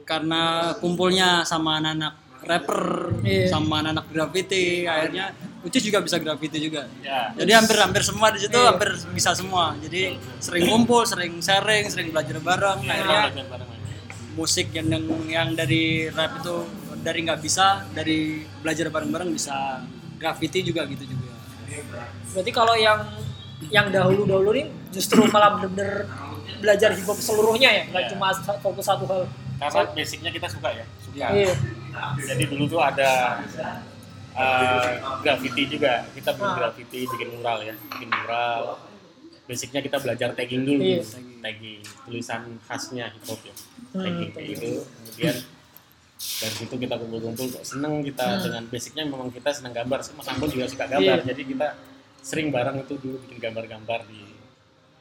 Karena 0.09 0.73
kumpulnya 0.81 1.45
sama 1.45 1.79
anak-anak 1.79 2.15
rapper, 2.43 2.83
Iya. 3.23 3.53
sama 3.53 3.85
anak-anak 3.85 4.07
graffiti, 4.11 4.87
akhirnya 4.89 5.31
Ucis 5.67 5.83
juga 5.83 5.99
bisa 5.99 6.17
graffiti 6.17 6.63
juga. 6.63 6.87
ya 7.03 7.35
Jadi 7.35 7.51
hampir-hampir 7.51 7.99
semua 8.01 8.31
di 8.31 8.39
situ 8.39 8.55
Iya. 8.55 8.71
hampir 8.71 8.91
bisa 9.11 9.35
semua. 9.35 9.75
Jadi 9.77 10.15
sering 10.39 10.65
kumpul, 10.65 11.03
sering 11.03 11.43
sharing, 11.43 11.91
sering 11.91 12.09
belajar 12.09 12.39
bareng. 12.39 12.79
Akhirnya 12.81 13.21
belajar 13.29 13.47
bareng 13.51 13.69
aja. 13.69 13.95
musik 14.33 14.69
yang 14.71 14.87
yang, 14.87 15.05
yang 15.27 15.49
dari 15.53 16.07
rap 16.09 16.39
itu 16.39 16.55
dari 17.01 17.19
nggak 17.21 17.41
bisa, 17.41 17.83
dari 17.91 18.19
belajar 18.61 18.87
bareng-bareng 18.89 19.29
bisa. 19.29 19.83
Graffiti 20.17 20.63
juga 20.63 20.87
gitu 20.87 21.03
juga. 21.05 21.35
Berarti 22.31 22.51
kalau 22.51 22.73
yang 22.73 23.03
yang 23.69 23.89
dahulu-dahulu 23.89 24.53
nih 24.53 24.67
justru 24.93 25.25
malah 25.27 25.57
bener-bener 25.57 26.07
belajar 26.57 26.93
hip 26.93 27.05
hop 27.05 27.19
seluruhnya 27.19 27.69
ya, 27.69 27.83
nggak 27.87 28.03
Iya. 28.03 28.11
cuma 28.15 28.29
fokus 28.61 28.87
satu 28.87 29.05
hal. 29.05 29.25
karena 29.57 29.89
basicnya 29.89 30.29
kita 30.29 30.53
suka 30.53 30.69
ya 30.69 30.85
suka 31.01 31.33
Iya. 31.33 31.57
jadi 32.23 32.45
dulu 32.45 32.69
tuh 32.69 32.77
ada 32.77 33.41
uh, 34.37 34.85
graffiti 35.25 35.63
juga. 35.67 36.05
Kita 36.13 36.31
bikin 36.33 36.53
graffiti 36.55 37.01
bikin 37.09 37.29
mural 37.35 37.59
ya. 37.65 37.75
Bikin 37.75 38.09
mural. 38.13 38.63
Basicnya 39.47 39.81
kita 39.81 39.97
belajar 40.03 40.35
tagging 40.35 40.63
dulu. 40.63 40.83
Iya. 40.83 41.03
tagging. 41.41 41.81
Tulisan 42.05 42.43
khasnya 42.67 43.09
hip 43.11 43.25
hop 43.25 43.41
ya. 43.43 43.55
Hmm, 43.95 44.03
tagging 44.03 44.31
kayak 44.35 44.47
gitu. 44.57 44.69
Kemudian 44.83 45.37
dari 46.17 46.55
situ 46.57 46.75
kita 46.75 46.95
kumpul-kumpul 46.97 47.47
kok 47.53 47.63
seneng 47.63 48.01
kita 48.03 48.25
Hmm. 48.27 48.43
dengan 48.43 48.63
basicnya 48.67 49.05
memang 49.05 49.29
kita 49.31 49.51
seneng 49.53 49.73
gambar 49.77 50.01
mas 50.03 50.27
Ambon 50.27 50.49
juga 50.51 50.67
suka 50.67 50.85
gambar. 50.89 51.23
Iya. 51.23 51.29
jadi 51.31 51.43
kita 51.45 51.69
sering 52.27 52.51
bareng 52.51 52.83
itu 52.83 52.99
dulu 52.99 53.17
bikin 53.23 53.39
gambar-gambar 53.39 54.03
di 54.11 54.26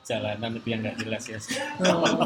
jalanan 0.06 0.52
itu 0.54 0.68
yang 0.70 0.80
nggak 0.80 0.98
jelas 1.02 1.24
ya. 1.26 1.40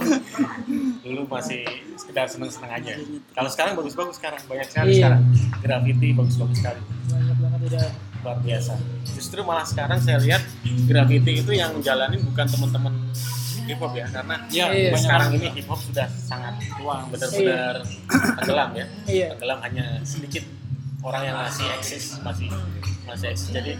Dulu 1.03 1.21
masih 1.25 1.63
sekedar 1.95 2.27
seneng-seneng 2.27 2.71
aja. 2.73 2.91
Kalau 3.31 3.47
sekarang 3.47 3.73
bagus-bagus 3.73 4.19
sekarang 4.19 4.39
banyak 4.45 4.67
sekali 4.67 4.89
Iya. 4.91 4.97
sekarang. 4.99 5.21
Graffiti 5.59 6.07
bagus-bagus 6.11 6.57
sekali. 6.59 6.81
Banyak 7.07 7.37
banget 7.37 7.61
udah. 7.65 7.87
luar 8.19 8.35
biasa. 8.43 8.75
Justru 9.15 9.39
malah 9.41 9.63
sekarang 9.63 9.95
saya 9.97 10.19
lihat 10.19 10.43
graffiti 10.83 11.39
itu 11.39 11.55
yang 11.55 11.71
jalanin 11.79 12.19
bukan 12.21 12.43
teman-teman 12.45 12.91
hip 13.63 13.79
hop 13.79 13.95
ya 13.95 14.11
karena 14.11 14.35
Iya, 14.51 14.65
Iya. 14.67 14.91
sekarang 14.99 15.29
ini 15.33 15.47
hip 15.55 15.67
hop 15.71 15.79
sudah 15.79 16.03
sangat 16.11 16.59
tua 16.75 17.07
benar-benar 17.07 17.79
tenggelam 18.35 18.69
ya. 18.75 18.85
Iya. 19.07 19.27
tenggelam 19.31 19.59
hanya 19.63 19.85
sedikit 20.03 20.43
orang 20.99 21.31
yang 21.31 21.37
masih 21.39 21.63
eksis 21.79 22.19
masih 22.19 22.51
masih 23.07 23.31
eksis. 23.31 23.55
Jadi 23.55 23.79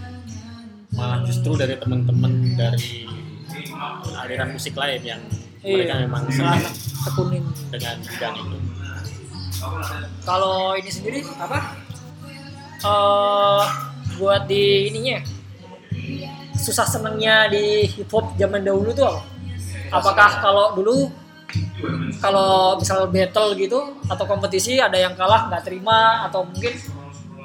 malah 0.96 1.20
justru 1.28 1.52
dari 1.54 1.76
teman-teman 1.76 2.32
dari 2.56 3.12
aliran 4.16 4.50
musik 4.52 4.76
lain 4.76 5.02
yang 5.04 5.22
mereka 5.60 5.94
Iya. 5.94 6.04
memang 6.06 6.24
senang 6.30 6.64
tekunin. 7.04 7.44
dengan 7.72 7.96
bidang 8.00 8.36
itu 8.38 8.58
Kalau 10.24 10.72
ini 10.74 10.88
sendiri 10.88 11.20
apa? 11.36 11.76
eh 12.80 13.64
buat 14.16 14.48
di 14.48 14.88
ininya 14.88 15.20
susah 16.56 16.88
senengnya 16.88 17.52
di 17.52 17.88
hip 17.90 18.08
hop 18.08 18.36
zaman 18.36 18.64
dahulu 18.64 18.92
tuh 18.92 19.04
apa? 19.06 19.22
Apakah 19.90 20.30
kalau 20.40 20.66
dulu 20.76 21.12
kalau 22.20 22.78
misal 22.78 23.08
battle 23.10 23.52
gitu 23.56 23.80
atau 24.06 24.24
kompetisi 24.24 24.80
ada 24.80 24.96
yang 24.96 25.12
kalah 25.16 25.52
nggak 25.52 25.64
terima 25.66 26.24
atau 26.24 26.48
mungkin 26.48 26.72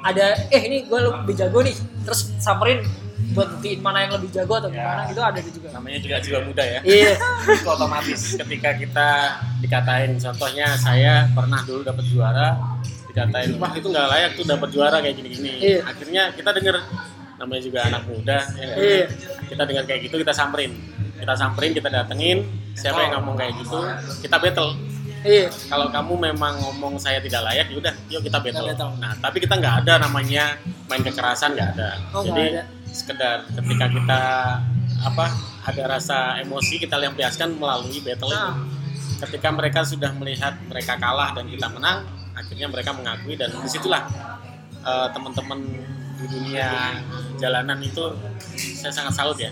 ada 0.05 0.35
eh 0.47 0.61
ini 0.61 0.85
gue 0.85 0.99
lebih 1.01 1.33
jago 1.33 1.59
nih 1.65 1.73
terus 2.05 2.31
samperin 2.37 2.85
buat 3.31 3.47
buktiin 3.51 3.79
mana 3.79 4.03
yang 4.03 4.13
lebih 4.13 4.29
jago 4.29 4.53
atau 4.55 4.69
Ya. 4.69 4.77
gimana 4.77 5.01
gitu 5.07 5.21
ada 5.21 5.39
juga. 5.41 5.67
namanya 5.71 5.97
juga 5.97 6.15
jiwa 6.19 6.39
muda 6.43 6.63
ya 6.63 6.79
Iya. 6.81 7.13
itu 7.57 7.67
otomatis 7.67 8.21
ketika 8.35 8.69
kita 8.75 9.07
dikatain 9.59 10.11
contohnya 10.15 10.67
saya 10.75 11.13
pernah 11.31 11.59
dulu 11.63 11.81
dapat 11.81 12.05
juara 12.05 12.47
dikatain 13.07 13.55
wah 13.55 13.71
itu 13.71 13.87
nggak 13.87 14.07
layak 14.07 14.29
tuh 14.35 14.45
dapat 14.45 14.69
juara 14.69 14.97
kayak 14.99 15.15
gini-gini 15.15 15.51
Iya. 15.57 15.79
akhirnya 15.83 16.23
kita 16.31 16.49
denger 16.51 16.75
namanya 17.35 17.61
juga 17.61 17.79
anak 17.83 18.01
muda 18.05 18.37
ya? 18.53 18.67
Iya. 18.75 19.05
kita 19.45 19.63
dengar 19.63 19.83
kayak 19.83 20.01
gitu 20.03 20.15
kita 20.17 20.31
samperin 20.31 20.71
kita 21.15 21.33
samperin 21.33 21.71
kita 21.71 21.87
datengin 21.87 22.43
siapa 22.73 22.99
yang 23.01 23.17
ngomong 23.17 23.35
kayak 23.35 23.55
gitu 23.57 23.79
kita 24.21 24.37
battle 24.37 24.75
Iya. 25.25 25.49
kalau 25.65 25.89
kamu 25.89 26.13
memang 26.29 26.53
ngomong 26.59 26.95
saya 26.95 27.17
tidak 27.17 27.41
layak 27.41 27.65
yaudah 27.67 27.89
yuk 28.07 28.21
kita 28.21 28.37
battle, 28.37 28.61
battle. 28.63 28.91
nah 28.95 29.09
tapi 29.17 29.41
kita 29.41 29.57
nggak 29.57 29.81
ada 29.81 29.97
namanya 29.99 30.53
main 30.85 31.01
kekerasan 31.01 31.57
nggak 31.57 31.69
ada 31.73 31.89
Oh, 32.13 32.21
jadi 32.21 32.61
ada. 32.61 32.63
Sekedar 32.95 33.43
ketika 33.51 33.85
kita 33.91 34.21
apa 35.03 35.25
ada 35.67 35.83
rasa 35.85 36.39
emosi 36.39 36.79
kita 36.79 36.95
lampiaskan 36.95 37.59
melalui 37.59 37.99
battle 37.99 38.31
itu. 38.31 38.39
Nah. 38.39 38.55
ketika 39.15 39.47
mereka 39.47 39.79
sudah 39.87 40.11
melihat 40.19 40.59
mereka 40.67 40.99
kalah 40.99 41.31
dan 41.31 41.47
kita 41.47 41.71
menang 41.71 42.03
akhirnya 42.35 42.67
mereka 42.67 42.91
mengakui 42.91 43.39
dan 43.39 43.47
di 43.51 43.69
situlah 43.71 44.03
eh, 44.83 45.07
teman-teman 45.15 45.59
di 46.19 46.25
dunia 46.31 46.99
jalanan 47.39 47.79
itu 47.83 48.11
saya 48.55 48.91
sangat 48.91 49.13
salut 49.15 49.37
ya. 49.39 49.51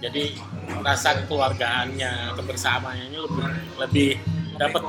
Jadi 0.00 0.36
rasa 0.80 1.12
kekeluargaannya 1.20 2.32
kebersamaannya 2.36 3.20
lebih 3.20 3.44
lebih 3.76 4.10
dapat 4.56 4.82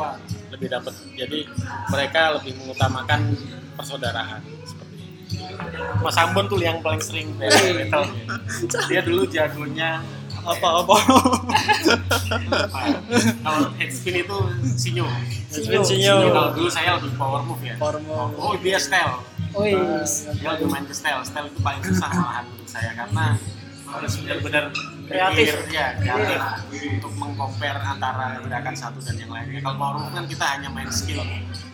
lebih 0.52 0.68
dapat 0.72 0.94
jadi 1.16 1.40
mereka 1.88 2.22
lebih 2.40 2.54
mengutamakan 2.60 3.36
persaudaraan 3.80 4.44
Mas 6.02 6.18
Ambon 6.18 6.46
tuh 6.50 6.60
yang 6.60 6.82
paling 6.82 7.02
sering 7.04 7.32
battle 7.38 8.08
dia 8.90 9.02
dulu 9.06 9.24
jagonya 9.30 10.02
apa 10.42 10.68
apa? 10.82 10.96
Kalau 13.46 13.70
head 13.78 13.92
spin 13.94 14.26
itu 14.26 14.38
sinyo. 14.74 15.06
Spin 15.54 15.82
Sinyo. 15.86 16.34
kalau 16.34 16.50
dulu 16.58 16.70
saya 16.72 16.98
lebih 16.98 17.14
power 17.14 17.42
move 17.46 17.62
ya. 17.62 17.76
Power 17.78 18.02
move. 18.02 18.34
oh 18.42 18.58
dia 18.58 18.82
style. 18.82 19.22
Wih, 19.54 19.78
dia 20.40 20.50
lebih 20.58 20.68
main 20.72 20.86
ke 20.88 20.96
style. 20.96 21.22
Style 21.22 21.46
itu 21.46 21.60
paling 21.62 21.84
susah 21.86 22.10
malahan 22.10 22.44
menurut 22.50 22.70
saya 22.70 22.92
karena 22.98 23.26
harus 23.92 24.14
benar-benar 24.24 24.64
Kreatif. 25.12 25.68
ya 25.70 25.94
kreatif. 26.00 26.40
Untuk 26.72 27.14
mengcompare 27.20 27.78
antara 27.84 28.40
gerakan 28.42 28.74
satu 28.74 28.98
dan 29.04 29.20
yang 29.20 29.30
lainnya. 29.30 29.60
Kalau 29.62 29.78
power 29.78 29.96
move 30.02 30.14
kan 30.16 30.26
kita 30.26 30.46
hanya 30.58 30.70
main 30.72 30.90
skill 30.90 31.22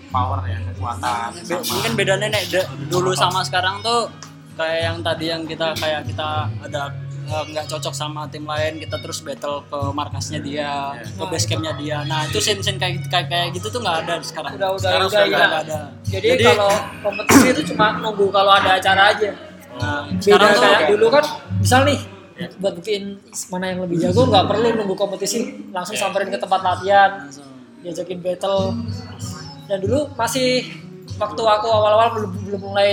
power 0.09 0.39
ya 0.43 0.57
kekuatan 0.65 1.29
Be- 1.35 1.43
sama 1.57 1.71
mungkin 1.73 1.93
bedanya 1.93 2.27
nek 2.29 2.43
da- 2.47 2.69
dulu 2.85 3.11
sama 3.13 3.41
sekarang 3.41 3.79
tuh 3.79 4.07
kayak 4.53 4.79
yang 4.83 4.97
tadi 4.99 5.25
yang 5.27 5.43
kita 5.43 5.73
kayak 5.73 6.01
kita 6.03 6.29
ada 6.59 6.83
eh, 7.23 7.43
nggak 7.45 7.65
cocok 7.67 7.91
sama 7.91 8.25
tim 8.25 8.43
lain 8.43 8.79
kita 8.79 8.97
terus 8.97 9.19
battle 9.19 9.61
ke 9.63 9.79
markasnya 9.91 10.39
dia 10.39 10.71
Iya. 10.95 11.05
ke 11.13 11.23
base 11.25 11.45
campnya 11.45 11.73
dia 11.73 11.97
nah 12.03 12.23
itu 12.23 12.39
scene 12.39 12.59
scene 12.59 12.75
kayak 12.75 13.05
kayak, 13.05 13.27
kayak 13.27 13.47
gitu 13.51 13.67
tuh 13.67 13.79
nggak 13.79 13.97
ada 14.01 14.13
sekarang 14.19 14.55
udah 14.55 14.69
udah 14.71 14.79
Sekarang 14.81 15.01
udah 15.03 15.11
sudah 15.13 15.27
ya. 15.29 15.37
nggak 15.45 15.61
ada 15.61 15.79
Jadi, 16.07 16.27
kalau 16.41 16.71
kompetisi 17.01 17.47
itu 17.49 17.61
cuma 17.69 17.85
nunggu 17.97 18.25
kalau 18.29 18.51
ada 18.53 18.71
acara 18.73 19.11
aja. 19.11 19.29
nah, 19.73 20.07
Beda 20.07 20.23
sekarang 20.23 20.49
tuh 20.49 20.61
kayak 20.63 20.89
dulu 20.89 21.07
kan, 21.09 21.23
misal 21.57 21.81
nih 21.83 21.99
Ya. 22.33 22.47
buat 22.55 22.73
buktiin 22.75 23.17
mana 23.49 23.65
yang 23.67 23.79
lebih 23.81 23.97
jago 23.99 24.21
nggak 24.23 24.45
perlu 24.47 24.67
nunggu 24.71 24.93
kompetisi 24.95 25.37
langsung 25.67 25.93
Ya. 25.93 26.01
samperin 26.03 26.29
ke 26.29 26.37
tempat 26.37 26.61
latihan 26.63 27.11
langsung. 27.19 27.49
diajakin 27.79 28.19
battle 28.19 28.77
dan 29.67 29.77
dulu 29.77 30.07
masih 30.13 30.63
waktu 31.15 31.41
aku 31.41 31.67
awal-awal 31.67 32.07
belum 32.13 32.31
belum 32.41 32.61
mulai 32.63 32.91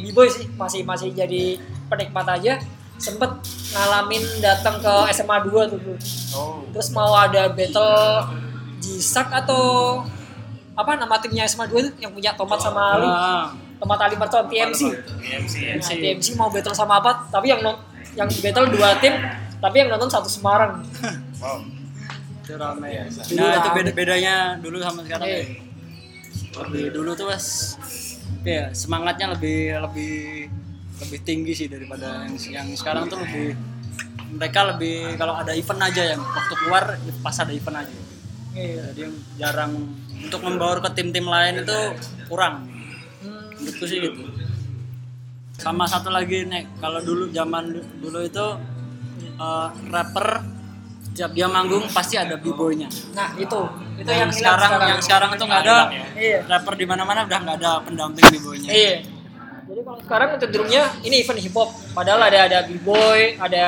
b-boy 0.00 0.26
sih 0.26 0.48
masih 0.54 0.82
masih 0.82 1.10
jadi 1.10 1.56
penikmat 1.86 2.26
aja 2.30 2.60
sempet 2.96 3.30
ngalamin 3.70 4.20
datang 4.38 4.76
ke 4.76 4.92
SMA 5.10 5.36
2 5.40 5.48
tuh 5.66 5.78
dulu. 5.78 5.96
oh 6.34 6.60
terus 6.70 6.88
mau 6.90 7.12
ada 7.14 7.48
battle 7.48 7.92
Jisak 8.78 9.28
atau 9.30 10.00
apa 10.72 10.96
nama 10.96 11.16
timnya 11.16 11.44
SMA 11.44 11.64
2 11.66 11.80
tuh 11.82 11.92
yang 11.98 12.10
punya 12.10 12.32
Tomat 12.32 12.56
sama 12.58 12.94
Ali 12.94 13.04
Ah, 13.06 13.44
Tomat 13.76 14.00
Ali 14.00 14.16
Merton 14.16 14.44
TMC 14.46 14.80
TMC 15.18 15.54
ya 15.58 15.72
Nah, 15.76 15.88
TMC 15.90 16.26
mau 16.34 16.48
battle 16.48 16.72
sama 16.72 16.96
apa 16.96 17.28
tapi 17.28 17.48
yang 17.48 17.60
yang 18.12 18.28
battle 18.28 18.68
dua 18.68 18.96
tim 18.98 19.14
tapi 19.56 19.76
yang 19.78 19.88
nonton 19.88 20.08
satu 20.08 20.26
Semarang 20.26 20.80
wow 21.38 21.60
itu 22.40 22.52
rame 22.54 22.88
Dulu 23.06 23.38
nah 23.38 23.52
itu 23.54 23.62
rame. 23.62 23.76
beda 23.78 23.90
bedanya 23.92 24.34
dulu 24.58 24.76
sama 24.76 25.00
sekarang 25.02 25.24
Iya. 25.26 25.38
ya. 25.38 25.69
Lebih 26.50 26.90
dulu 26.90 27.14
tuh 27.14 27.30
mas 27.30 27.76
ya 28.42 28.72
semangatnya 28.74 29.36
lebih 29.36 29.78
lebih 29.86 30.14
lebih 31.00 31.18
tinggi 31.24 31.52
sih 31.56 31.68
daripada 31.70 32.26
yang 32.26 32.34
yang 32.50 32.68
sekarang 32.76 33.08
tuh 33.08 33.20
lebih 33.22 33.56
mereka 34.30 34.60
lebih 34.74 35.18
kalau 35.18 35.34
ada 35.34 35.52
event 35.54 35.82
aja 35.82 36.14
yang 36.14 36.20
waktu 36.22 36.54
keluar 36.54 36.84
pas 37.18 37.34
ada 37.34 37.50
event 37.50 37.82
aja. 37.82 37.94
Iya. 38.50 38.90
jadi 38.90 39.02
jarang 39.38 39.72
untuk 40.10 40.42
membawa 40.42 40.82
ke 40.82 40.90
tim-tim 40.94 41.26
lain 41.26 41.62
itu 41.62 41.78
kurang. 42.26 42.66
Hmm, 43.22 43.54
menurutku 43.58 43.86
sih 43.86 43.98
gitu. 44.02 44.26
Sama 45.58 45.86
satu 45.86 46.10
lagi 46.10 46.46
nek 46.46 46.78
kalau 46.78 47.02
dulu 47.02 47.30
zaman 47.30 47.74
du- 47.74 47.90
dulu 47.98 48.18
itu 48.22 48.46
eh, 49.38 49.68
rapper 49.90 50.28
setiap 51.20 51.36
dia 51.36 51.46
manggung 51.52 51.84
pasti 51.92 52.16
ada 52.16 52.40
b-boynya 52.40 52.88
nah 53.12 53.28
itu 53.36 53.60
itu 54.00 54.08
yang, 54.08 54.24
yang 54.24 54.30
hilang 54.32 54.56
sekarang, 54.56 54.70
yang 54.88 55.00
sekarang 55.04 55.30
itu 55.36 55.44
nggak 55.44 55.60
ada 55.68 55.76
ya. 55.92 56.04
Iya. 56.16 56.38
rapper 56.48 56.74
di 56.80 56.86
mana-mana 56.88 57.28
udah 57.28 57.38
nggak 57.44 57.56
ada 57.60 57.70
pendamping 57.84 58.24
b-boynya 58.40 58.70
Iya. 58.72 58.96
Jadi 59.70 59.86
kalau 59.86 60.00
sekarang 60.02 60.28
cenderungnya 60.42 60.82
ini 61.06 61.22
event 61.22 61.38
hip 61.38 61.54
hop. 61.54 61.70
Padahal 61.94 62.26
ada 62.26 62.38
ada 62.50 62.58
b-boy, 62.66 63.38
ada 63.38 63.66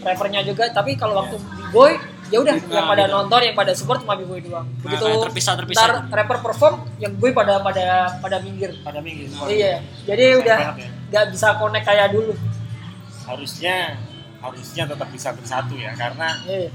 rappernya 0.00 0.40
juga. 0.40 0.72
Tapi 0.72 0.96
kalau 0.96 1.20
waktu 1.20 1.36
b-boy, 1.36 2.00
ya 2.32 2.40
udah 2.40 2.56
Nah, 2.56 2.72
yang 2.72 2.86
pada 2.88 3.04
gitu. 3.04 3.12
nonton, 3.12 3.40
yang 3.44 3.52
pada 3.52 3.72
support 3.76 4.00
cuma 4.00 4.16
b-boy 4.16 4.40
doang. 4.40 4.64
Begitu 4.80 5.04
kayak 5.04 5.20
terpisah-terpisah 5.28 5.84
ntar 5.84 5.92
gitu. 6.00 6.16
rapper 6.16 6.38
perform, 6.40 6.74
yang 6.96 7.12
boy 7.12 7.36
pada 7.36 7.60
pada 7.60 8.16
pada 8.24 8.36
minggir. 8.40 8.72
pada 8.80 9.04
minggu 9.04 9.28
Iya. 9.52 9.84
Jadi 10.08 10.24
udah 10.40 10.58
ya. 10.80 10.88
nggak 11.12 11.24
bisa 11.36 11.60
connect 11.60 11.84
kayak 11.84 12.08
dulu. 12.08 12.32
harusnya 13.28 14.00
harusnya 14.38 14.84
tetap 14.86 15.08
bisa 15.08 15.28
bersatu 15.32 15.74
ya 15.74 15.92
karena 15.92 16.28
Iya. 16.42 16.70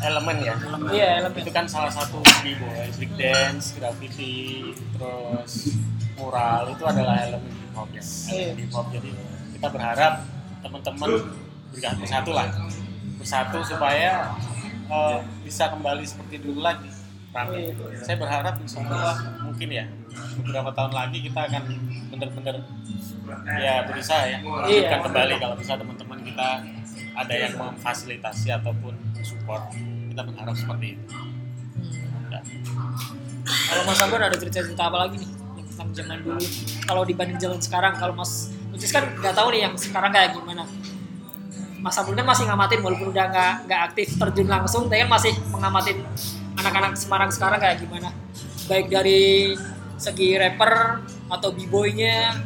elemen 0.00 0.36
ya 0.38 0.54
Iya, 0.88 1.08
elemen. 1.18 1.38
itu 1.40 1.50
kan 1.50 1.64
salah 1.64 1.88
satu 1.88 2.20
b-boy 2.20 2.86
break 2.94 3.12
dance 3.16 3.74
graffiti 3.74 4.62
terus 4.92 5.74
mural 6.14 6.68
itu 6.68 6.84
adalah 6.84 7.16
elemen 7.20 7.48
hip 7.50 7.72
hop 7.74 7.88
ya 7.90 8.02
elemen 8.02 8.30
Iya. 8.30 8.50
hip 8.56 8.70
hop 8.70 8.86
jadi 8.88 9.10
kita 9.54 9.68
berharap 9.68 10.12
teman-teman 10.58 11.08
berikan 11.68 11.94
bersatu 11.96 12.30
lah 12.30 12.46
bersatu 13.16 13.58
supaya 13.62 14.32
eh, 14.86 15.16
bisa 15.42 15.68
kembali 15.68 16.00
seperti 16.02 16.40
dulu 16.40 16.60
lagi 16.60 16.88
rame 17.28 17.72
Iya. 17.72 18.00
saya 18.00 18.16
berharap 18.16 18.54
insya 18.58 18.80
Allah 18.82 19.16
mungkin 19.42 19.68
ya 19.68 19.84
beberapa 20.38 20.70
tahun 20.72 20.92
lagi 20.92 21.18
kita 21.22 21.40
akan 21.42 21.62
benar-benar 22.08 22.56
ya 23.54 23.84
berusaha 23.84 24.22
ya 24.24 24.38
menghidupkan 24.40 25.00
kembali 25.04 25.34
kalau 25.36 25.54
bisa 25.54 25.72
teman-teman 25.74 26.18
kita 26.22 26.48
ada 27.18 27.34
yang 27.34 27.54
memfasilitasi 27.58 28.54
ataupun 28.54 28.94
support 29.26 29.74
kita 29.74 30.22
berharap 30.22 30.54
seperti 30.54 30.86
itu 30.94 31.06
Hmm. 31.78 32.32
Ya. 32.32 32.40
Kalau 33.46 33.82
Mas 33.86 34.00
Ambon 34.02 34.20
ada 34.20 34.36
cerita-cerita 34.36 34.90
apa 34.90 35.06
lagi 35.06 35.22
nih 35.22 35.30
yang 35.30 35.66
tentang 35.72 35.88
zaman 35.94 36.18
dulu? 36.26 36.42
Kalau 36.84 37.02
dibanding 37.06 37.38
zaman 37.38 37.60
sekarang, 37.62 37.94
kalau 37.96 38.12
Mas 38.18 38.50
Ucis 38.74 38.90
kan 38.90 39.06
nggak 39.14 39.32
tahu 39.32 39.48
nih 39.54 39.64
yang 39.64 39.74
sekarang 39.78 40.10
kayak 40.10 40.34
gimana. 40.36 40.66
Mas 41.78 41.96
Ambon 41.96 42.18
kan 42.18 42.26
masih 42.26 42.44
ngamatin 42.50 42.80
walaupun 42.82 43.08
udah 43.14 43.24
nggak 43.30 43.52
nggak 43.70 43.80
aktif 43.92 44.18
terjun 44.18 44.48
langsung, 44.50 44.90
tapi 44.90 45.06
kan 45.06 45.10
masih 45.10 45.32
mengamatin 45.54 46.02
anak-anak 46.58 46.98
Semarang 46.98 47.30
sekarang 47.30 47.58
kayak 47.62 47.78
gimana? 47.80 48.10
Baik 48.66 48.90
dari 48.90 49.54
segi 49.96 50.34
rapper 50.36 51.02
atau 51.30 51.54
b-boynya, 51.54 52.36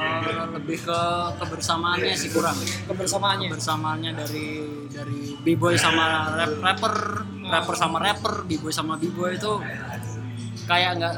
Eh, 0.00 0.46
lebih 0.56 0.78
ke 0.80 1.00
kebersamaannya 1.36 2.14
sih 2.16 2.32
kurang. 2.32 2.56
Kebersamaannya. 2.88 3.48
kebersamaannya 3.52 4.10
dari 4.16 4.48
dari 4.88 5.36
b-boy 5.44 5.76
sama 5.76 6.32
rap, 6.40 6.52
rapper 6.64 6.94
rapper 7.44 7.74
sama 7.76 7.98
rapper 8.00 8.34
b-boy 8.48 8.72
sama 8.72 8.96
b-boy 8.96 9.36
itu 9.36 9.52
kayak 10.64 10.96
nggak 10.96 11.14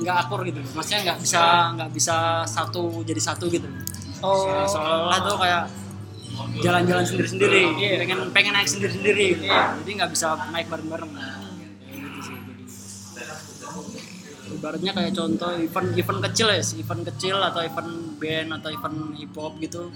nggak 0.00 0.16
akur 0.24 0.40
gitu. 0.48 0.60
Maksudnya 0.72 1.00
nggak 1.12 1.18
bisa 1.20 1.42
nggak 1.76 1.90
bisa 1.92 2.16
satu 2.48 3.04
jadi 3.04 3.20
satu 3.20 3.44
gitu. 3.52 3.68
Oh, 4.24 4.64
seolah-olah 4.66 5.18
tuh 5.28 5.36
kayak 5.38 5.64
jalan-jalan 6.64 7.04
sendiri-sendiri. 7.04 7.62
Pengen 7.76 8.18
pengen 8.32 8.52
naik 8.56 8.68
sendiri-sendiri. 8.70 9.36
Gitu. 9.36 9.52
jadi 9.84 9.90
nggak 10.00 10.10
bisa 10.16 10.38
naik 10.48 10.66
bareng-bareng 10.72 11.12
Kayak 11.12 12.00
gitu 12.08 12.20
sih 12.24 12.36
jadi 12.40 12.64
ibaratnya 14.58 14.92
kayak 14.92 15.12
contoh 15.14 15.50
event 15.54 15.88
event 15.94 16.20
kecil 16.26 16.46
ya 16.50 16.58
event 16.60 17.02
kecil 17.14 17.36
atau 17.38 17.60
event 17.62 17.90
band 18.18 18.48
atau 18.58 18.68
event 18.74 18.96
hip 19.14 19.32
hop 19.38 19.54
gitu. 19.62 19.88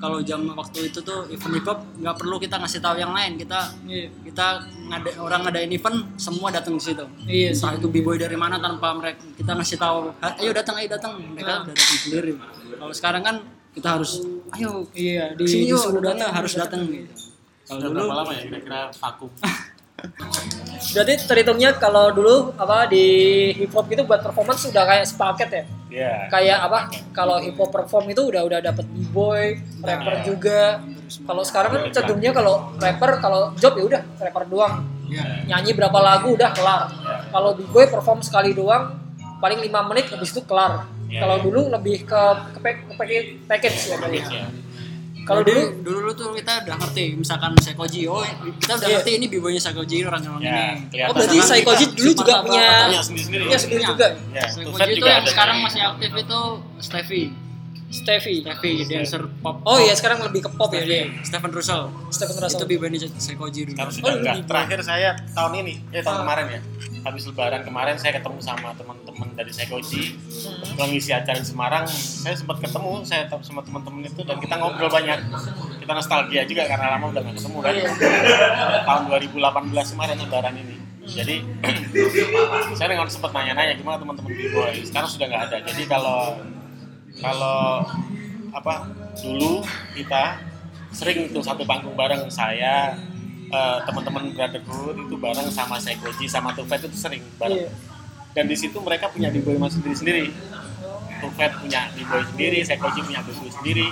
Kalau 0.00 0.16
jam 0.24 0.40
waktu 0.56 0.88
itu 0.88 0.98
tuh 1.04 1.28
event 1.30 1.54
hip 1.54 1.66
hop 1.70 1.78
nggak 2.00 2.16
perlu 2.18 2.36
kita 2.42 2.58
ngasih 2.58 2.80
tahu 2.82 2.96
yang 2.98 3.12
lain. 3.14 3.38
Kita 3.38 3.60
iya, 3.86 4.10
kita 4.26 4.46
ngada, 4.90 5.10
orang 5.22 5.40
ngadain 5.46 5.70
event 5.70 5.98
semua 6.18 6.50
datang 6.50 6.74
di 6.76 6.82
situ. 6.82 7.04
Iya 7.30 7.54
sih. 7.54 7.62
entah 7.62 7.72
itu 7.78 7.86
b-boy 7.86 8.16
dari 8.18 8.34
mana 8.34 8.58
tanpa 8.58 8.96
mereka 8.98 9.22
kita 9.38 9.52
ngasih 9.54 9.78
tahu 9.78 10.10
"Ha, 10.18 10.28
ayo 10.42 10.50
datang 10.50 10.74
ayo 10.82 10.88
datang 10.90 11.12
mereka 11.20 11.62
udah 11.62 11.74
datang 11.76 11.98
sendiri. 12.02 12.32
Kalau 12.80 12.94
sekarang 12.96 13.22
kan 13.22 13.36
kita 13.70 13.88
harus 13.96 14.18
ayo 14.58 14.82
Iya, 14.96 15.38
di, 15.38 15.46
sini 15.46 15.70
yuk 15.70 15.78
disuruh 15.78 16.02
datang 16.02 16.30
harus 16.34 16.52
datang 16.58 16.80
gitu 16.90 17.14
kalau 17.70 17.80
dulu 17.86 18.10
berapa 18.10 18.14
lama 18.18 18.32
ya 18.34 18.42
kira-kira 18.50 18.80
vakum 18.90 19.30
Berarti 20.90 21.22
terhitungnya 21.22 21.70
kalau 21.76 22.10
dulu 22.10 22.50
apa 22.56 22.90
di 22.90 23.04
hip 23.54 23.70
hop 23.70 23.86
itu 23.86 24.02
buat 24.02 24.18
performance 24.20 24.66
sudah 24.66 24.82
kayak 24.82 25.06
sepaket 25.06 25.48
ya. 25.48 25.62
ya 25.88 26.12
Kayak 26.26 26.58
apa? 26.66 26.78
Kalau 27.12 27.38
hip 27.38 27.54
hop 27.54 27.70
perform 27.70 28.10
itu 28.10 28.26
udah 28.26 28.42
udah 28.42 28.58
dapat 28.58 28.84
b-boy, 28.88 29.54
rapper 29.80 30.14
juga. 30.26 30.82
Kalau 31.10 31.42
sekarang 31.42 31.70
kan 31.70 31.82
cenderungnya 31.90 32.32
kalau 32.32 32.74
rapper 32.76 33.10
kalau 33.18 33.54
job 33.54 33.78
ya 33.78 33.84
udah 33.86 34.02
rapper 34.18 34.44
doang. 34.50 34.82
ya 35.06 35.22
Nyanyi 35.46 35.74
berapa 35.74 35.98
lagu 35.98 36.34
udah 36.34 36.50
kelar. 36.50 36.90
Kalau 37.30 37.50
b-boy 37.54 37.86
perform 37.86 38.22
sekali 38.22 38.50
doang 38.50 38.98
paling 39.38 39.62
5 39.62 39.88
menit 39.90 40.10
habis 40.10 40.30
itu 40.30 40.42
kelar. 40.42 40.90
Iya, 41.06 41.22
Kalau 41.22 41.36
iya. 41.38 41.42
dulu 41.42 41.60
lebih 41.70 41.96
ke 42.02 42.22
ke, 42.54 42.58
pack- 42.62 42.82
ke 42.86 42.94
package, 43.46 43.78
ya 43.90 43.96
kali 43.98 44.18
ya. 44.22 44.46
Kalau 45.30 45.42
dulu 45.46 45.62
dulu 45.80 46.10
tuh 46.10 46.28
kita 46.34 46.52
udah 46.60 46.76
ngerti 46.76 47.04
misalkan 47.14 47.54
Sekoji 47.56 48.00
oh 48.04 48.26
kita 48.58 48.72
udah 48.74 48.82
Iya. 48.82 48.94
ngerti 48.98 49.10
ini 49.14 49.26
b-boynya 49.28 49.62
Sekoji 49.62 49.96
orang 50.02 50.22
orang 50.24 50.42
Ya, 50.42 50.50
ini 50.74 50.90
kelihatan. 50.90 51.06
Oh 51.06 51.14
berarti 51.14 51.36
kita 51.38 51.72
dulu 51.94 52.10
juga 52.12 52.34
punya 52.42 52.66
punya 52.82 53.00
sendiri-sendiri. 53.00 53.42
punya 53.46 53.58
sendiri 53.58 53.82
juga. 53.86 54.06
ya 54.28 54.44
Sekoji 54.44 54.66
Tufet 54.66 54.86
itu 54.86 54.96
juga 54.98 55.10
yang 55.12 55.24
sekarang 55.24 55.56
masih 55.62 55.80
aktif 55.86 56.10
itu 56.16 56.40
Steffi 56.78 57.22
Steffi. 57.90 58.34
Steffi 58.40 58.70
dancer 58.84 59.22
pop 59.40 59.60
Oh 59.62 59.76
iya 59.76 59.90
sekarang 59.92 60.22
lebih 60.22 60.40
ke 60.40 60.50
pop 60.50 60.70
ya 60.70 60.80
dia. 60.80 61.10
Stephen 61.20 61.50
Russell 61.50 61.90
Stephen 62.08 62.38
Russell. 62.38 62.62
itu 62.62 62.70
b-boynya 62.70 62.98
Sekoji 63.12 63.66
dulu 63.66 63.74
Sekarang 63.74 63.90
Oh, 63.90 63.96
sudah 63.96 64.12
enggak. 64.14 64.34
lebih 64.36 64.44
Terakhir 64.46 64.78
saya 64.80 65.08
tahun 65.30 65.52
ini, 65.60 65.74
eh 65.90 66.00
tahun 66.00 66.14
Ah. 66.14 66.22
kemarin 66.22 66.46
ya. 66.48 66.60
Habis 67.00 67.22
lebaran 67.26 67.60
kemarin 67.62 67.96
saya 67.96 68.12
ketemu 68.14 68.38
sama 68.38 68.68
teman-teman 68.72 69.28
dari 69.34 69.50
Sekoji. 69.50 70.02
Hmm. 70.06 70.76
Kalau 70.76 70.88
ngisi 70.88 71.10
acara 71.10 71.34
di 71.34 71.44
Semarang, 71.44 71.84
saya 71.86 72.34
sempat 72.34 72.56
ketemu 72.58 72.90
saya 73.02 73.20
tetap 73.24 73.40
sama 73.40 73.60
teman-teman 73.60 74.00
itu 74.02 74.20
dan 74.20 74.36
kita 74.36 74.54
ngobrol 74.54 74.88
banyak. 74.88 75.18
Kita 75.80 75.92
nostalgia 75.92 76.42
juga 76.44 76.62
karena 76.64 76.86
lama 76.92 77.08
udah 77.08 77.20
nggak 77.20 77.36
ketemu 77.36 77.58
kan 77.58 77.72
Iya. 77.72 77.90
tahun 78.82 79.02
2018 79.08 79.34
kemarin 79.90 80.16
lebaran 80.16 80.54
ini 80.54 80.76
jadi 81.02 81.36
saya 82.78 82.88
dengan 82.88 83.08
sempat 83.08 83.32
nanya-nanya 83.32 83.74
gimana 83.74 83.96
teman-teman 83.96 84.30
b-boy 84.30 84.78
sekarang 84.80 85.08
sudah 85.08 85.26
nggak 85.26 85.42
ada 85.48 85.56
jadi 85.64 85.82
kalau 85.84 86.38
kalau 87.20 87.84
apa 88.50 88.90
dulu 89.22 89.62
kita 89.94 90.40
sering 90.90 91.30
tuh 91.30 91.44
satu 91.44 91.62
panggung 91.62 91.94
bareng 91.94 92.26
saya 92.26 92.98
eh, 93.52 93.78
teman-teman 93.86 94.34
brotherhood 94.34 94.96
itu 95.06 95.14
bareng 95.14 95.48
sama 95.52 95.78
Sekoji 95.78 96.26
sama 96.26 96.50
Tufet 96.56 96.82
itu 96.82 96.96
sering 96.98 97.22
bareng. 97.38 97.68
Iya. 97.68 97.72
dan 98.30 98.46
di 98.46 98.54
situ 98.54 98.78
mereka 98.78 99.10
punya 99.10 99.26
b-boy 99.26 99.58
masing 99.58 99.82
sendiri 99.82 99.96
sendiri. 99.98 100.24
Tufet 101.20 101.52
punya 101.58 101.90
b-boy 101.94 102.22
sendiri 102.30 102.58
Sekoji 102.62 103.00
punya 103.06 103.20
b-boy 103.22 103.50
sendiri 103.50 103.86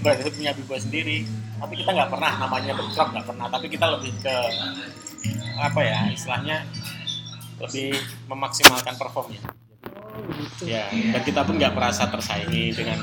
brotherhood 0.00 0.34
punya 0.34 0.52
b-boy 0.56 0.80
sendiri. 0.80 1.18
Tapi 1.60 1.74
kita 1.76 1.90
nggak 1.92 2.10
pernah 2.10 2.32
namanya 2.40 2.72
bentrok 2.72 3.08
nggak 3.12 3.26
pernah. 3.26 3.46
Tapi 3.50 3.66
kita 3.68 3.86
lebih 3.94 4.12
ke 4.24 4.36
apa 5.60 5.80
ya 5.84 6.08
istilahnya 6.08 6.64
lebih 7.60 7.92
memaksimalkan 8.24 8.96
performnya 8.96 9.59
gitu. 10.12 10.62
ya 10.66 10.84
dan 10.90 11.22
kita 11.22 11.40
pun 11.42 11.54
nggak 11.56 11.72
merasa 11.72 12.06
tersaingi 12.06 12.74
dengan 12.74 12.98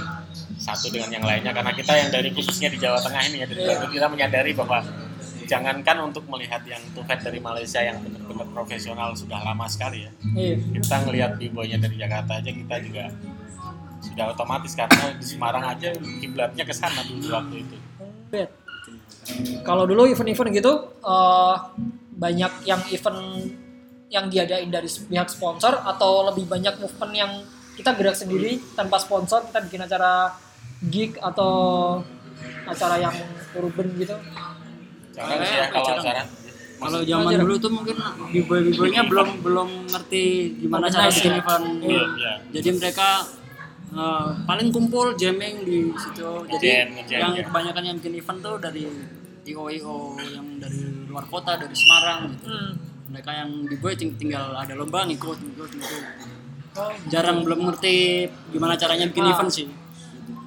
satu 0.58 0.89
dengan 0.89 1.10
yang 1.12 1.26
lainnya 1.26 1.54
karena 1.54 1.72
kita 1.72 1.93
yang 1.93 2.10
dari 2.10 2.30
khususnya 2.32 2.67
di 2.67 2.78
Jawa 2.78 2.98
Tengah 3.00 3.22
ini 3.30 3.38
ya 3.39 3.48
dari 3.48 3.62
Iya. 3.62 3.70
Bandung, 3.72 3.91
kita 3.93 4.08
menyadari 4.10 4.52
bahwa 4.52 4.80
jangankan 5.48 5.98
untuk 6.04 6.24
melihat 6.28 6.60
yang 6.67 6.82
Tufet 6.91 7.24
dari 7.24 7.39
Malaysia 7.39 7.80
yang 7.80 8.02
benar-benar 8.02 8.48
profesional 8.52 9.15
sudah 9.15 9.39
lama 9.39 9.63
sekali 9.65 10.04
ya 10.04 10.12
Iya. 10.34 10.56
kita 10.76 10.96
ngelihat 11.04 11.32
b-boynya 11.38 11.78
dari 11.80 11.96
Jakarta 11.96 12.41
aja 12.41 12.52
kita 12.52 12.76
juga 12.84 13.04
sudah 13.98 14.26
otomatis 14.30 14.74
karena 14.74 15.13
di 15.15 15.26
Semarang 15.26 15.63
aja 15.65 15.89
kiblatnya 16.22 16.63
ke 16.63 16.74
sana 16.74 17.02
dulu 17.02 17.28
waktu 17.32 17.56
itu 17.63 17.78
Bet. 18.28 18.52
Kalau 19.63 19.84
dulu 19.84 20.04
event-event 20.06 20.52
gitu 20.54 20.74
eh, 21.00 21.56
banyak 22.17 22.52
yang 22.65 22.82
event 22.89 23.20
yang 24.08 24.32
diadain 24.32 24.72
dari 24.72 24.88
pihak 24.88 25.28
sponsor 25.28 25.84
atau 25.84 26.28
lebih 26.32 26.48
banyak 26.48 26.80
movement 26.80 27.13
yang 27.13 27.32
kita 27.76 27.93
gerak 27.93 28.15
sendiri 28.17 28.58
tanpa 28.74 28.98
sponsor 28.98 29.46
kita 29.52 29.60
bikin 29.67 29.82
acara 29.84 30.34
gig 30.89 31.20
atau 31.20 31.52
acara 32.65 32.96
yang 33.02 33.15
urban 33.58 33.88
gitu. 34.00 34.15
ya 35.17 35.65
kalau 35.74 35.98
acara 35.98 36.22
zaman 36.78 37.41
dulu 37.41 37.56
tuh 37.58 37.72
mungkin 37.74 37.98
b-boy 38.30 38.70
b-boynya 38.70 39.04
belum 39.10 39.41
belum 39.41 39.70
ngerti 39.89 40.24
gimana 40.62 40.93
cara 40.93 41.10
bikin 41.10 41.34
event. 41.41 41.65
Iya. 41.82 42.04
Iya. 42.13 42.34
Jadi 42.54 42.70
mereka 42.78 43.10
eh, 43.98 44.28
paling 44.46 44.70
kumpul 44.70 45.17
jamming 45.17 45.65
di 45.65 45.89
situ. 45.98 46.30
Jadi 46.46 46.67
yang 47.10 47.34
ya. 47.34 47.43
kebanyakan 47.50 47.84
yang 47.84 47.96
bikin 47.98 48.13
event 48.22 48.39
tuh 48.46 48.56
dari 48.62 48.86
IO 49.48 49.63
IO 49.74 49.98
yang 50.22 50.46
dari 50.62 51.08
luar 51.10 51.26
kota 51.26 51.58
dari 51.58 51.74
Semarang 51.74 52.20
gitu. 52.38 52.46
Hmm. 52.46 52.87
Mereka 53.08 53.32
yang 53.32 53.50
ting- 53.96 54.15
tinggal 54.15 54.52
ada 54.54 54.74
lomba 54.74 55.04
ngikut 55.04 55.38
ngikut 55.38 55.72
ngikut. 55.74 56.04
Oh, 56.78 56.91
Jarang 57.08 57.41
belum 57.41 57.65
ngerti 57.65 58.28
gimana 58.52 58.76
caranya 58.76 59.08
bikin 59.08 59.26
Ah. 59.26 59.34
event 59.34 59.50
sih. 59.50 59.65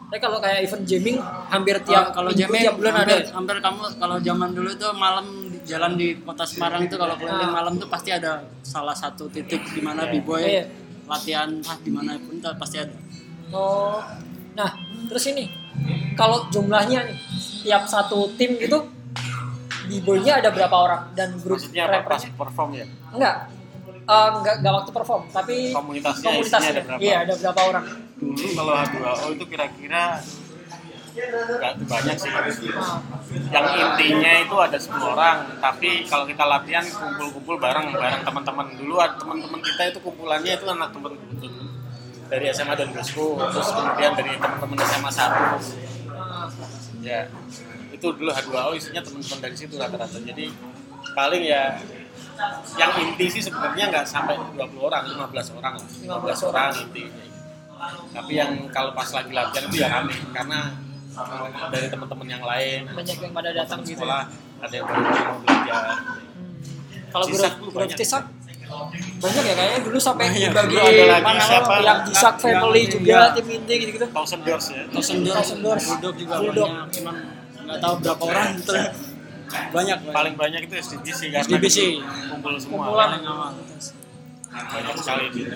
Tapi 0.07 0.19
kalau 0.19 0.39
kayak 0.39 0.63
event 0.63 0.85
jamming 0.85 1.19
hampir 1.49 1.77
Tiap 1.79 1.87
tiap 1.87 2.05
kalau 2.13 2.31
minggu, 2.31 2.41
jamming 2.41 2.63
tiap 2.63 2.75
bulan 2.77 2.95
ada. 2.97 3.03
hampir, 3.09 3.21
hampir 3.31 3.57
kamu 3.61 3.81
kalau 3.97 4.17
zaman 4.21 4.51
dulu 4.51 4.71
tuh 4.75 4.91
malam 4.93 5.27
di, 5.47 5.59
jalan 5.65 5.93
di 5.95 6.19
kota 6.19 6.45
Semarang 6.45 6.83
tuh 6.87 6.99
kalau 6.99 7.15
keliling 7.15 7.47
Ah. 7.47 7.57
malam 7.57 7.75
tuh 7.77 7.87
pasti 7.87 8.11
ada 8.11 8.33
salah 8.61 8.93
satu 8.93 9.27
titik 9.27 9.63
di 9.69 9.81
mana 9.81 10.05
Iya. 10.05 10.13
b-boy 10.13 10.43
Iya. 10.43 10.65
latihan 11.07 11.51
ah 11.65 11.77
di 11.77 11.91
mana 11.91 12.15
pun 12.17 12.39
tuh 12.39 12.55
pasti 12.55 12.77
ada. 12.79 12.95
Oh. 13.51 13.99
Nah, 14.53 14.71
terus 15.07 15.25
ini 15.27 15.51
kalau 16.13 16.47
jumlahnya 16.49 17.07
nih 17.07 17.19
tiap 17.65 17.87
satu 17.87 18.31
tim 18.35 18.55
gitu 18.57 18.79
b-boy-nya 19.91 20.39
ada 20.39 20.51
berapa 20.55 20.77
orang 20.79 21.03
dan 21.19 21.35
grup 21.43 21.59
maksudnya 21.59 21.91
apa 21.91 22.07
pas 22.07 22.23
perform 22.23 22.71
ya 22.79 22.87
Enggak. 23.11 23.37
Eh, 24.11 24.29
enggak 24.39 24.55
enggak 24.59 24.75
waktu 24.75 24.91
perform, 24.91 25.23
tapi 25.31 25.71
Komunitasnya 25.71 26.27
komunitasnya. 26.31 26.71
ada 26.73 26.83
berapa? 26.83 26.99
Iya, 27.03 27.17
ada 27.27 27.35
berapa 27.37 27.61
orang? 27.67 27.85
dulu 28.21 28.47
kalau 28.53 28.73
H2O 28.77 29.27
itu 29.33 29.45
kira-kira 29.49 30.03
nggak 31.11 31.73
banyak 31.89 32.17
sih 32.17 32.31
yang 33.51 33.67
intinya 33.67 34.33
itu 34.45 34.57
ada 34.57 34.79
10 34.79 34.95
orang 35.11 35.37
tapi 35.59 36.05
kalau 36.07 36.25
kita 36.25 36.45
latihan 36.47 36.85
kumpul-kumpul 36.87 37.57
bareng 37.59 37.91
bareng 37.91 38.23
teman-teman 38.23 38.67
dulu 38.79 38.95
teman-teman 39.19 39.61
kita 39.65 39.83
itu 39.91 39.99
kumpulannya 40.05 40.53
itu 40.55 40.65
anak 40.69 40.93
teman 40.95 41.13
dari 42.31 42.47
SMA 42.55 42.75
dan 42.79 42.89
Bosku 42.95 43.41
terus 43.41 43.69
kemudian 43.75 44.13
dari 44.15 44.33
teman-teman 44.39 44.79
SMA 44.87 45.11
1 45.11 45.19
ah, 46.15 46.47
ya 47.03 47.21
itu 48.01 48.09
dulu 48.11 48.31
H2O 48.31 48.73
isinya 48.73 49.05
teman-teman 49.05 49.39
dari 49.39 49.55
situ 49.55 49.77
rata-rata 49.77 50.17
jadi 50.19 50.49
paling 51.13 51.45
ya 51.45 51.77
yang 52.75 52.93
inti 52.97 53.27
sih 53.29 53.43
sebenarnya 53.45 53.93
nggak 53.93 54.07
sampai 54.07 54.41
20 54.57 54.57
orang 54.81 55.05
15 55.05 55.61
orang 55.61 55.73
lah 55.77 55.87
15 56.25 56.49
orang 56.49 56.73
intinya 56.81 57.25
tapi 58.11 58.33
yang 58.35 58.51
kalau 58.71 58.93
pas 58.93 59.09
lagi 59.11 59.29
latihan 59.31 59.65
itu 59.67 59.77
ya 59.77 59.89
rame 59.91 60.17
karena 60.33 60.73
dari 61.69 61.89
teman-teman 61.89 62.27
yang 62.27 62.41
lain 62.41 62.89
banyak 62.89 63.17
yang 63.19 63.33
pada 63.33 63.51
datang 63.53 63.81
gitu. 63.83 64.01
sekolah 64.01 64.25
ada 64.59 64.73
yang 64.73 64.87
baru 64.87 65.01
mau 65.05 65.37
belajar 65.39 65.83
Hmm. 66.31 66.57
Kalau 67.11 67.27
grup 67.27 67.43
dulu 67.43 67.69
grup 67.69 67.83
banyak. 67.83 67.99
Cisak 67.99 68.25
banyak 69.19 69.43
ya 69.43 69.55
kayaknya 69.59 69.81
dulu 69.83 69.99
sampai 69.99 70.31
Banyak. 70.31 70.55
ada 70.55 70.63
lagi 71.11 71.25
mana 71.27 71.43
siapa? 71.43 71.73
yang 71.83 71.99
Cisak 72.07 72.35
family 72.39 72.81
Yang- 72.81 72.93
juga 72.95 73.11
iya. 73.11 73.35
tim 73.35 73.47
inti 73.51 73.75
gitu 73.77 73.91
gitu. 73.93 74.07
thousand 74.15 74.41
doors 74.47 74.67
ya 74.71 74.83
Thousand 74.89 75.19
Doors, 75.21 75.35
Thousand 75.37 75.61
Doors. 75.61 75.85
Bulldog 75.85 76.15
juga 76.15 76.35
Bulldog. 76.39 76.69
banyak, 76.71 76.87
cuman 76.95 77.15
nggak 77.71 77.81
tahu 77.81 77.95
berapa 78.03 78.23
orang 78.27 78.49
gitu. 78.59 78.73
banyak 79.71 79.99
paling 80.11 80.35
banyak 80.35 80.61
itu 80.67 80.75
sih 81.11 81.29
karena 81.31 81.43
SDBC. 81.47 81.79
kumpul 82.31 82.55
semua 82.55 82.79
Kumpulan. 82.87 83.09
awal. 83.23 83.51
banyak 84.51 84.95
sekali 84.97 85.25
gitu 85.31 85.55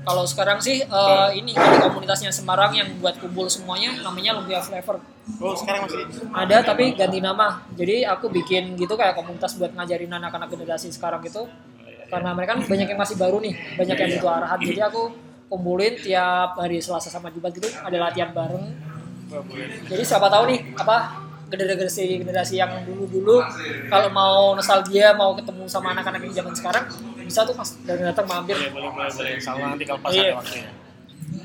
Kalau 0.00 0.24
sekarang 0.24 0.56
sih 0.58 0.80
eh, 0.80 1.28
ini 1.36 1.52
ada 1.52 1.86
komunitasnya 1.86 2.32
Semarang 2.32 2.72
yang 2.72 2.88
buat 2.98 3.20
kumpul 3.20 3.46
semuanya 3.46 3.92
namanya 4.00 4.32
Lumpia 4.32 4.58
Flavor. 4.58 4.96
oh 5.38 5.52
sekarang 5.52 5.84
masih 5.84 6.08
Ada 6.32 6.64
tapi 6.64 6.96
ganti 6.96 7.20
nama. 7.20 7.60
Jadi 7.76 8.08
aku 8.08 8.32
bikin 8.32 8.80
gitu 8.80 8.96
kayak 8.96 9.12
komunitas 9.12 9.60
buat 9.60 9.76
ngajarin 9.76 10.08
anak-anak 10.08 10.48
generasi 10.48 10.88
sekarang 10.88 11.20
gitu. 11.22 11.44
Karena 12.08 12.32
mereka 12.32 12.56
kan 12.58 12.64
banyak 12.64 12.88
yang 12.88 12.98
masih 12.98 13.16
baru 13.20 13.38
nih, 13.44 13.54
banyak 13.76 13.96
yang 14.00 14.10
butuh 14.18 14.30
arahan. 14.40 14.58
Jadi 14.64 14.80
aku 14.82 15.02
kumpulin 15.52 15.94
tiap 16.00 16.56
hari 16.56 16.80
Selasa 16.80 17.12
sama 17.12 17.28
Jumat 17.28 17.52
gitu 17.52 17.68
ada 17.68 17.96
latihan 18.00 18.32
bareng. 18.32 18.72
Jadi 19.86 20.02
siapa 20.02 20.26
tahu 20.26 20.50
nih 20.50 20.60
apa 20.74 20.96
generasi 21.50 22.22
generasi 22.22 22.54
yang 22.58 22.70
dulu 22.86 23.04
dulu 23.06 23.36
kalau 23.90 24.08
mau 24.10 24.54
nostalgia 24.54 25.10
mau 25.14 25.34
ketemu 25.34 25.66
sama 25.66 25.90
anak-anak 25.90 26.22
yang 26.22 26.34
zaman 26.42 26.54
sekarang 26.54 26.84
bisa 27.20 27.42
tuh 27.42 27.54
mas 27.54 27.74
dan 27.82 27.98
datang 28.00 28.26
mampir. 28.26 28.54
boleh 28.54 28.70
boleh 28.70 28.90
boleh 28.90 29.10
boleh 29.10 29.34
sama 29.38 29.74
nanti 29.74 29.82
kalau 29.82 29.98
pas 29.98 30.14
Iya. 30.14 30.30
ada 30.30 30.38
waktunya 30.38 30.70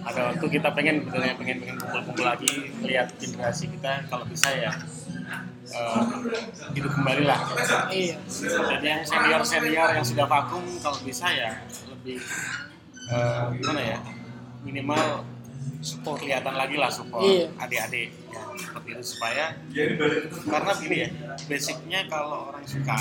ada 0.06 0.19
waktu 0.30 0.45
kita 0.50 0.69
pengen 0.74 0.95
sebenarnya 1.04 1.36
pengen 1.38 1.58
pengen 1.58 1.76
kumpul-kumpul 1.78 2.26
lagi 2.26 2.52
lihat 2.82 3.08
generasi 3.17 3.65
kita 3.69 3.91
kalau 4.06 4.26
bisa 4.26 4.50
ya 4.54 4.71
hidup 6.74 6.91
kembali 6.93 7.24
lah 7.26 7.39
Iya. 7.89 8.15
jadi 8.78 8.86
yang 8.86 9.02
senior 9.02 9.41
senior 9.41 9.89
yang 9.89 10.06
sudah 10.06 10.26
vakum 10.26 10.62
kalau 10.82 11.00
bisa 11.02 11.26
ya 11.30 11.50
lebih 11.89 12.21
eh, 13.10 13.43
gimana 13.58 13.82
ya 13.82 13.98
minimal 14.62 15.26
support 15.80 16.17
kelihatan 16.17 16.54
lagi 16.54 16.75
lah 16.75 16.89
support 16.89 17.23
Iya. 17.23 17.45
adik-adik 17.58 18.10
ya, 18.28 18.41
seperti 18.58 18.89
itu 18.91 19.04
supaya 19.06 19.45
karena 20.45 20.71
gini 20.75 20.95
ya 20.97 21.10
basicnya 21.45 21.99
kalau 22.08 22.49
orang 22.49 22.65
suka 22.65 22.95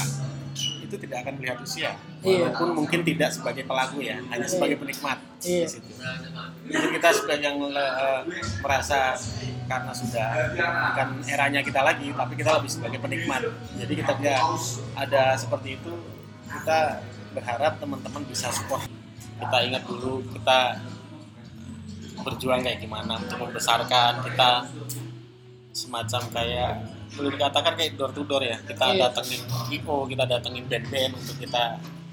itu 0.55 0.95
tidak 1.01 1.27
akan 1.27 1.35
melihat 1.39 1.59
usia 1.61 1.91
Iya. 2.21 2.47
walaupun 2.47 2.69
mungkin 2.77 3.01
tidak 3.03 3.31
sebagai 3.31 3.65
pelaku 3.65 4.01
ya 4.01 4.17
hanya 4.29 4.47
sebagai 4.47 4.77
penikmat 4.77 5.19
Iya. 5.41 5.67
di 5.67 5.71
situ. 5.71 5.91
Jadi 6.65 6.87
kita 6.97 7.09
sudah 7.13 7.37
yang 7.37 7.57
eh, 7.61 8.21
merasa 8.59 9.13
karena 9.65 9.93
sudah 9.93 10.29
bukan 10.57 11.09
eranya 11.25 11.61
kita 11.61 11.81
lagi, 11.81 12.09
tapi 12.13 12.33
kita 12.35 12.51
lebih 12.57 12.71
sebagai 12.71 12.97
penikmat. 12.97 13.43
Jadi 13.77 13.93
kita 13.97 14.13
dia 14.17 14.41
ada 14.95 15.37
seperti 15.37 15.77
itu, 15.77 15.93
kita 16.47 17.01
berharap 17.33 17.77
teman-teman 17.77 18.23
bisa 18.25 18.49
support. 18.49 18.85
Kita 19.37 19.57
ingat 19.61 19.85
dulu 19.85 20.25
kita 20.31 20.81
berjuang 22.17 22.61
kayak 22.61 22.79
gimana 22.79 23.17
untuk 23.17 23.39
membesarkan 23.41 24.23
kita 24.23 24.51
semacam 25.71 26.23
kayak 26.31 26.71
boleh 27.11 27.31
dikatakan 27.33 27.73
kayak 27.75 27.93
door 27.95 28.11
to 28.11 28.23
door 28.23 28.39
ya 28.41 28.55
kita 28.61 28.85
Iya. 28.89 29.01
datengin 29.09 29.43
IO 29.73 29.97
kita 30.05 30.25
datengin 30.25 30.65
band-band 30.65 31.13
untuk 31.15 31.37
kita 31.37 31.63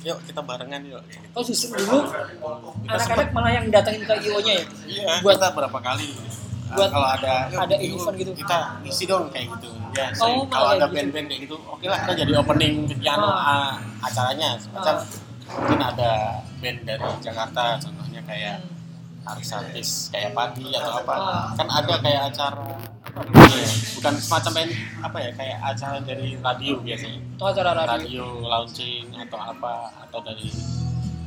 yuk 0.01 0.17
kita 0.25 0.41
barengan 0.41 0.81
yuk 0.83 1.01
Oh 1.31 1.41
justru 1.41 1.69
dulu 1.75 2.09
anak-anak 2.83 3.29
malah 3.31 3.51
yang 3.51 3.65
datangin 3.69 4.01
ke 4.01 4.13
IO-nya 4.19 4.53
ya. 4.55 4.65
Iya, 4.83 5.13
Buat- 5.21 5.37
kita 5.37 5.47
berapa 5.53 5.77
kali 5.79 6.09
uh, 6.09 6.73
buat 6.73 6.89
kalau 6.89 7.09
ada 7.11 7.33
ada 7.51 7.75
yuk, 7.77 7.95
event 7.95 8.15
gitu. 8.17 8.31
kita 8.35 8.57
isi 8.83 9.03
dong 9.05 9.29
kayak 9.29 9.45
gitu. 9.51 9.69
Ya, 9.91 10.07
Oh, 10.17 10.47
kalau 10.47 10.73
ada 10.73 10.85
gitu. 10.85 10.95
band-band 10.97 11.25
kayak 11.27 11.41
gitu, 11.45 11.55
oke 11.61 11.85
lah 11.85 11.97
kita 12.01 12.13
jadi 12.17 12.31
opening 12.35 12.73
piano 12.95 13.27
uh, 13.27 13.75
acaranya. 14.01 14.57
Semacam 14.57 14.95
Ah. 14.97 15.05
mungkin 15.51 15.79
ada 15.83 16.11
band 16.57 16.77
dari 16.81 17.09
Jakarta, 17.19 17.63
contohnya 17.77 18.21
kayak 18.23 18.55
artis-artis 19.23 20.09
kayak 20.09 20.31
Padi 20.31 20.65
atau 20.71 20.93
apa. 20.97 21.13
Ah. 21.13 21.45
Kan 21.53 21.67
ada 21.67 21.93
kayak 21.99 22.21
acara 22.29 22.65
bukan 23.93 24.13
semacam 24.17 24.51
pen- 24.55 24.77
apa 24.99 25.17
ya 25.19 25.29
kayak 25.35 25.57
acara 25.61 25.97
dari 25.99 26.37
radio 26.37 26.79
biasanya 26.79 27.19
Oh, 27.37 27.49
acara 27.49 27.71
radio. 27.75 27.91
radio 27.91 28.25
launching 28.41 29.05
atau 29.11 29.37
apa 29.37 29.73
atau 29.99 30.19
dari 30.21 30.47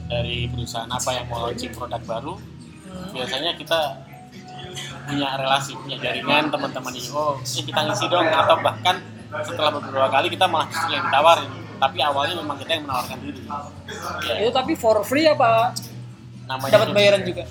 dari 0.04 0.48
perusahaan 0.48 0.88
apa 0.88 1.10
yang 1.12 1.26
mau 1.28 1.44
launching 1.44 1.70
produk 1.70 2.00
baru 2.02 2.34
Hmm. 2.84 3.10
biasanya 3.10 3.52
kita 3.54 3.80
punya 5.04 5.34
relasi 5.34 5.74
punya 5.74 5.98
jaringan 5.98 6.46
teman-teman 6.46 6.94
IO 6.94 7.36
eh 7.36 7.62
kita 7.62 7.80
ngisi 7.84 8.06
dong 8.06 8.24
atau 8.24 8.56
bahkan 8.60 8.96
setelah 9.40 9.70
beberapa 9.72 10.08
kali 10.08 10.30
kita 10.30 10.46
malah 10.46 10.66
justru 10.66 10.94
yang 10.94 11.04
ditawarin 11.04 11.50
tapi 11.76 11.98
awalnya 12.00 12.34
memang 12.38 12.56
kita 12.56 12.70
yang 12.72 12.82
menawarkan 12.86 13.18
diri 13.20 13.42
ya, 14.22 14.34
Itu 14.40 14.50
tapi 14.50 14.72
for 14.72 15.02
free 15.02 15.26
apa 15.26 15.74
namanya 16.44 16.72
dapat 16.72 16.88
itu. 16.88 16.96
bayaran 16.96 17.22
juga? 17.24 17.44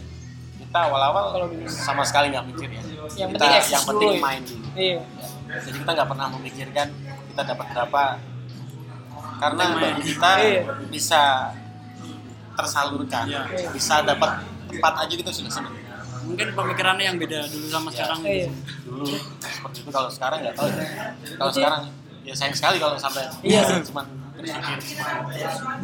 Kita 0.74 0.90
awal-awal 0.90 1.38
sama 1.70 2.02
sekali 2.02 2.34
nggak 2.34 2.50
mikir 2.50 2.66
ya. 2.66 2.82
Yang 3.14 3.30
kita 3.38 3.46
penting 3.46 3.70
yang 3.70 3.86
penting 3.86 4.10
dulu 4.10 4.26
main. 4.26 4.42
Dulu 4.42 4.66
Iya. 4.74 5.00
jadi 5.62 5.78
kita 5.86 5.92
nggak 5.94 6.10
pernah 6.10 6.28
memikirkan 6.34 6.88
kita 7.30 7.42
dapat 7.46 7.66
berapa. 7.78 8.04
Karena 9.38 9.64
bagi 9.78 10.02
kita 10.02 10.32
Iya. 10.42 10.62
bisa 10.90 11.22
tersalurkan. 12.58 13.30
Iya. 13.30 13.70
bisa 13.70 14.02
dapat 14.02 14.42
tempat 14.74 14.94
aja 15.06 15.14
kita 15.14 15.30
sudah 15.30 15.54
senang 15.54 15.78
mungkin 16.26 16.48
pemikirannya 16.58 17.06
yang 17.06 17.18
beda 17.22 17.46
dulu 17.54 17.66
sama 17.70 17.94
sekarang 17.94 18.20
Iya. 18.26 18.50
dulu 18.82 19.06
seperti 19.46 19.78
itu 19.86 19.90
kalau 19.94 20.10
sekarang 20.10 20.42
nggak 20.42 20.56
tahu. 20.58 20.70
Ya 20.74 20.86
kalau 21.38 21.52
sekarang 21.54 21.82
ya 22.26 22.34
sayang 22.34 22.58
sekali 22.58 22.82
kalau 22.82 22.98
sampai 22.98 23.30
Iya. 23.46 23.62
cuman 23.86 24.10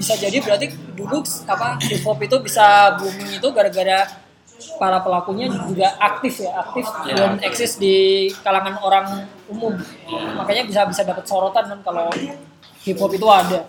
Bisa 0.02 0.18
jadi 0.18 0.42
berarti 0.42 0.74
dulu 0.98 1.22
apa 1.46 1.78
hip 1.86 2.02
hop 2.02 2.18
itu 2.20 2.36
bisa 2.42 2.98
booming 2.98 3.38
itu 3.38 3.48
gara-gara 3.54 4.29
para 4.76 5.00
pelakunya 5.00 5.48
juga 5.48 5.96
aktif 5.98 6.44
ya, 6.44 6.52
aktif 6.60 6.86
Iya. 7.04 7.14
dan 7.16 7.32
eksis 7.40 7.76
di 7.76 7.96
kalangan 8.42 8.76
orang 8.80 9.06
umum. 9.48 9.74
Makanya 10.36 10.64
bisa 10.64 10.84
bisa 10.84 11.02
dapat 11.04 11.24
sorotan 11.24 11.66
kan 11.68 11.80
kalau 11.82 12.08
hip 12.84 12.98
hop 12.98 13.12
itu 13.12 13.28
ada. 13.28 13.64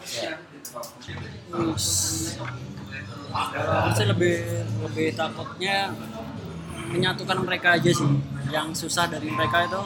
Aku 3.31 3.90
sih 3.94 4.07
lebih 4.07 4.35
lebih 4.83 5.09
takutnya 5.14 5.94
menyatukan 6.90 7.38
mereka 7.46 7.79
aja 7.79 7.90
sih 7.90 8.11
yang 8.50 8.74
susah 8.74 9.07
dari 9.07 9.31
mereka 9.31 9.62
itu 9.62 9.81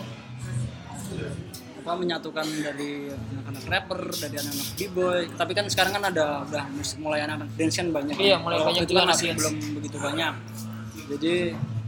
apa 1.85 2.01
menyatukan 2.01 2.49
dari 2.65 3.13
anak-anak 3.13 3.65
rapper 3.69 4.01
dari 4.17 4.35
anak-anak 4.41 4.69
b-boy 4.73 5.21
tapi 5.37 5.53
kan 5.53 5.69
sekarang 5.69 5.93
kan 6.01 6.05
ada 6.09 6.41
udah 6.49 6.65
mulai 6.97 7.21
anak-anak 7.29 7.53
dance 7.61 7.77
kan 7.77 7.93
banyak 7.93 8.17
Iya, 8.17 8.41
mulai 8.41 8.57
banyak 8.65 8.89
itu 8.89 8.97
juga 8.97 9.05
kan 9.05 9.13
anak 9.13 9.21
masih 9.21 9.29
belum 9.37 9.55
begitu 9.77 9.97
banyak 10.01 10.33
jadi 11.07 11.33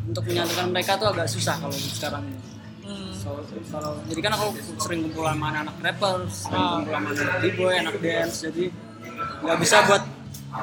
untuk 0.07 0.23
menyatukan 0.25 0.67
mereka 0.71 0.93
tuh 0.97 1.09
agak 1.11 1.27
susah 1.27 1.57
kalau 1.57 1.75
sekarang 1.75 2.25
ini 2.25 2.39
Hmm. 2.87 3.11
So, 3.11 3.35
kalau 3.67 3.99
jadi 4.07 4.21
kan 4.23 4.33
aku 4.39 4.47
sering 4.79 5.11
kumpul 5.11 5.27
sama 5.27 5.51
anak 5.51 5.67
anak 5.67 5.77
rapper, 5.83 6.23
sering 6.31 6.55
Ah. 6.55 6.71
kumpul 6.79 6.93
sama 6.95 7.09
anak 7.11 7.37
b-boy, 7.43 7.75
anak 7.75 7.95
dance, 7.99 8.37
jadi 8.47 8.65
nggak 9.43 9.59
bisa 9.59 9.77
buat 9.91 10.03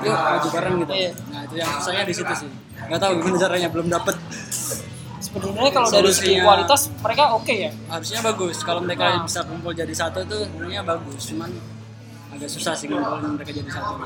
yuk 0.08 0.16
maju 0.16 0.48
bareng 0.48 0.76
gitu. 0.80 0.94
Iya. 0.96 1.12
Nah 1.28 1.40
itu 1.44 1.56
yang 1.60 1.70
susahnya 1.76 2.04
di 2.08 2.16
situ 2.16 2.34
sih. 2.40 2.50
Nggak 2.88 3.00
tahu 3.04 3.12
gimana 3.20 3.38
caranya, 3.44 3.68
belum 3.68 3.88
dapet. 3.92 4.16
Sebenarnya 5.20 5.72
kalau 5.76 5.90
dari 5.92 6.12
segi 6.16 6.34
kualitas 6.40 6.82
mereka 7.04 7.24
oke 7.36 7.54
ya. 7.60 7.72
Harusnya 7.92 8.20
bagus. 8.24 8.56
Kalau 8.64 8.80
mereka 8.80 9.04
Ah. 9.04 9.20
bisa 9.28 9.40
kumpul 9.44 9.72
jadi 9.76 9.92
satu 9.92 10.24
itu 10.24 10.36
sebenarnya 10.48 10.82
bagus. 10.88 11.22
Cuman 11.28 11.52
agak 12.32 12.48
susah 12.48 12.72
sih 12.72 12.88
kumpulin 12.88 13.36
mereka 13.36 13.52
jadi 13.52 13.68
satu. 13.68 14.00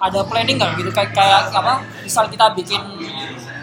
Ada 0.00 0.24
planning 0.24 0.56
nggak 0.56 0.80
gitu 0.80 0.90
kayak, 0.96 1.12
kayak 1.12 1.52
apa? 1.52 1.84
Misal 2.00 2.24
kita 2.32 2.56
bikin 2.56 2.80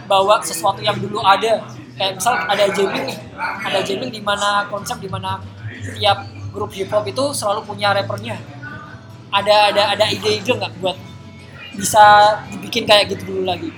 bawa 0.05 0.37
sesuatu 0.45 0.79
yang 0.85 0.95
dulu 1.01 1.19
ada. 1.25 1.65
Kayak 1.97 2.13
misal 2.21 2.33
ada 2.45 2.65
jamming 2.69 3.09
nih, 3.09 3.19
ada 3.65 3.79
jamming 3.81 4.13
di 4.13 4.21
mana 4.21 4.69
konsep 4.69 5.01
di 5.01 5.09
mana 5.09 5.41
tiap 5.97 6.29
grup 6.53 6.69
hip 6.77 6.93
hop 6.93 7.01
itu 7.09 7.33
selalu 7.33 7.65
punya 7.65 7.89
rappernya. 7.89 8.37
Ada 9.33 9.73
ada 9.73 9.83
ada 9.97 10.05
ide-ide 10.05 10.45
nggak 10.45 10.77
buat 10.77 10.93
bisa 11.73 12.37
dibikin 12.53 12.85
kayak 12.85 13.09
gitu 13.17 13.33
dulu 13.33 13.49
lagi? 13.49 13.73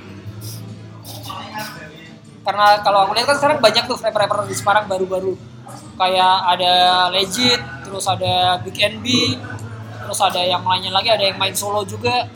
Karena 2.43 2.84
kalau 2.84 3.08
aku 3.08 3.15
lihat 3.15 3.28
kan 3.32 3.38
sekarang 3.39 3.58
banyak 3.63 3.84
tuh 3.88 3.98
rapper-rapper 4.04 4.52
di 4.52 4.56
Semarang 4.60 4.86
baru-baru 4.91 5.39
kayak 6.00 6.36
ada 6.56 6.74
Legit, 7.12 7.62
terus 7.88 8.08
ada 8.08 8.60
Big 8.63 8.76
NB, 8.80 9.06
terus 10.04 10.19
ada 10.24 10.39
yang 10.43 10.63
lainnya 10.63 10.91
lagi, 10.95 11.12
ada 11.12 11.24
yang 11.24 11.38
main 11.39 11.56
solo 11.56 11.84
juga. 11.84 12.28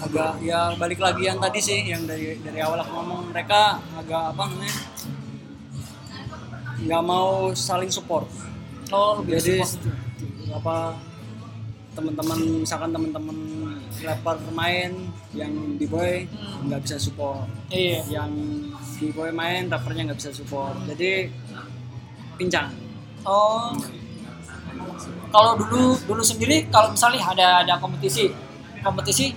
Agak 0.00 0.40
ya 0.40 0.72
balik 0.74 0.96
lagi 0.96 1.22
yang 1.24 1.36
tadi 1.36 1.60
sih, 1.60 1.80
yang 1.84 2.02
dari 2.04 2.38
dari 2.40 2.58
awal 2.58 2.80
aku 2.80 2.92
ngomong 2.94 3.20
mereka 3.28 3.60
agak 3.94 4.32
apa 4.32 4.42
namanya 4.46 4.76
nggak 6.80 7.02
mau 7.02 7.28
saling 7.52 7.88
support. 7.88 8.24
Oh, 8.88 9.20
lebih 9.20 9.36
jadi 9.36 9.60
support. 9.60 9.92
apa 10.50 10.76
teman-teman 11.90 12.38
misalkan 12.60 12.90
teman-teman 12.90 13.36
rapper 14.00 14.36
main 14.50 14.90
yang 15.30 15.52
b 15.76 15.84
boy 15.84 16.24
Hmm. 16.24 16.66
nggak 16.66 16.80
bisa 16.82 16.96
support 16.96 17.46
Iya. 17.68 18.02
yang 18.08 18.30
b 18.96 19.10
boy 19.10 19.30
main 19.30 19.66
rappernya 19.66 20.08
nggak 20.08 20.18
bisa 20.18 20.30
support 20.32 20.74
jadi 20.86 21.28
pincang 22.34 22.70
Oh. 23.20 23.76
Kalau 25.28 25.54
dulu 25.56 25.82
dulu 26.04 26.22
sendiri 26.22 26.66
kalau 26.66 26.90
misalnya 26.90 27.22
ada 27.24 27.46
ada 27.60 27.74
kompetisi, 27.76 28.34
kompetisi 28.80 29.30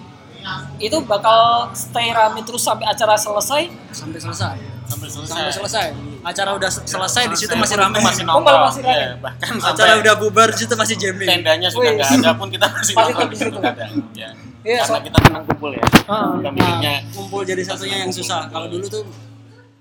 itu 0.77 0.97
bakal 1.03 1.39
stay 1.71 2.09
rame 2.09 2.41
terus 2.41 2.61
sampai 2.61 2.83
acara 2.83 3.15
selesai. 3.15 3.69
sampai 3.91 4.19
selesai. 4.19 4.55
Sampai 4.83 5.07
selesai. 5.07 5.31
Sampai 5.31 5.53
selesai. 5.53 5.87
Acara 6.21 6.51
udah 6.51 6.67
se- 6.67 6.83
selesai 6.83 7.23
di 7.27 7.37
situ 7.37 7.53
masih 7.53 7.75
rame. 7.75 7.95
Masih 7.95 8.23
Oh, 8.23 8.35
nongkrong 8.35 8.43
malah 8.43 8.67
masih 8.67 8.81
rame. 8.81 8.93
Iya, 8.93 9.09
bahkan 9.17 9.53
acara 9.55 9.91
udah 9.97 10.13
bubar 10.17 10.47
di 10.49 10.59
situ 10.59 10.73
masih 10.73 10.95
jamming. 10.97 11.27
Tendanya 11.29 11.67
sudah 11.67 11.91
nggak 11.93 12.09
ada 12.17 12.31
pun 12.33 12.47
kita 12.49 12.65
masih 12.69 12.93
nongkrong 12.93 13.29
di 13.29 13.37
situ 13.37 13.57
ada. 13.57 13.85
Ya. 14.13 14.29
Iya, 14.63 14.79
karena 14.81 14.87
so- 14.89 15.03
kita 15.03 15.17
senang 15.21 15.43
kumpul 15.45 15.71
ya. 15.71 15.83
Kita 15.83 16.49
Nah, 16.51 16.99
kumpul 17.11 17.41
jadi 17.43 17.61
satunya 17.61 17.97
yang 18.01 18.11
susah. 18.11 18.47
Kalau 18.47 18.67
dulu 18.67 18.85
tuh 18.85 19.03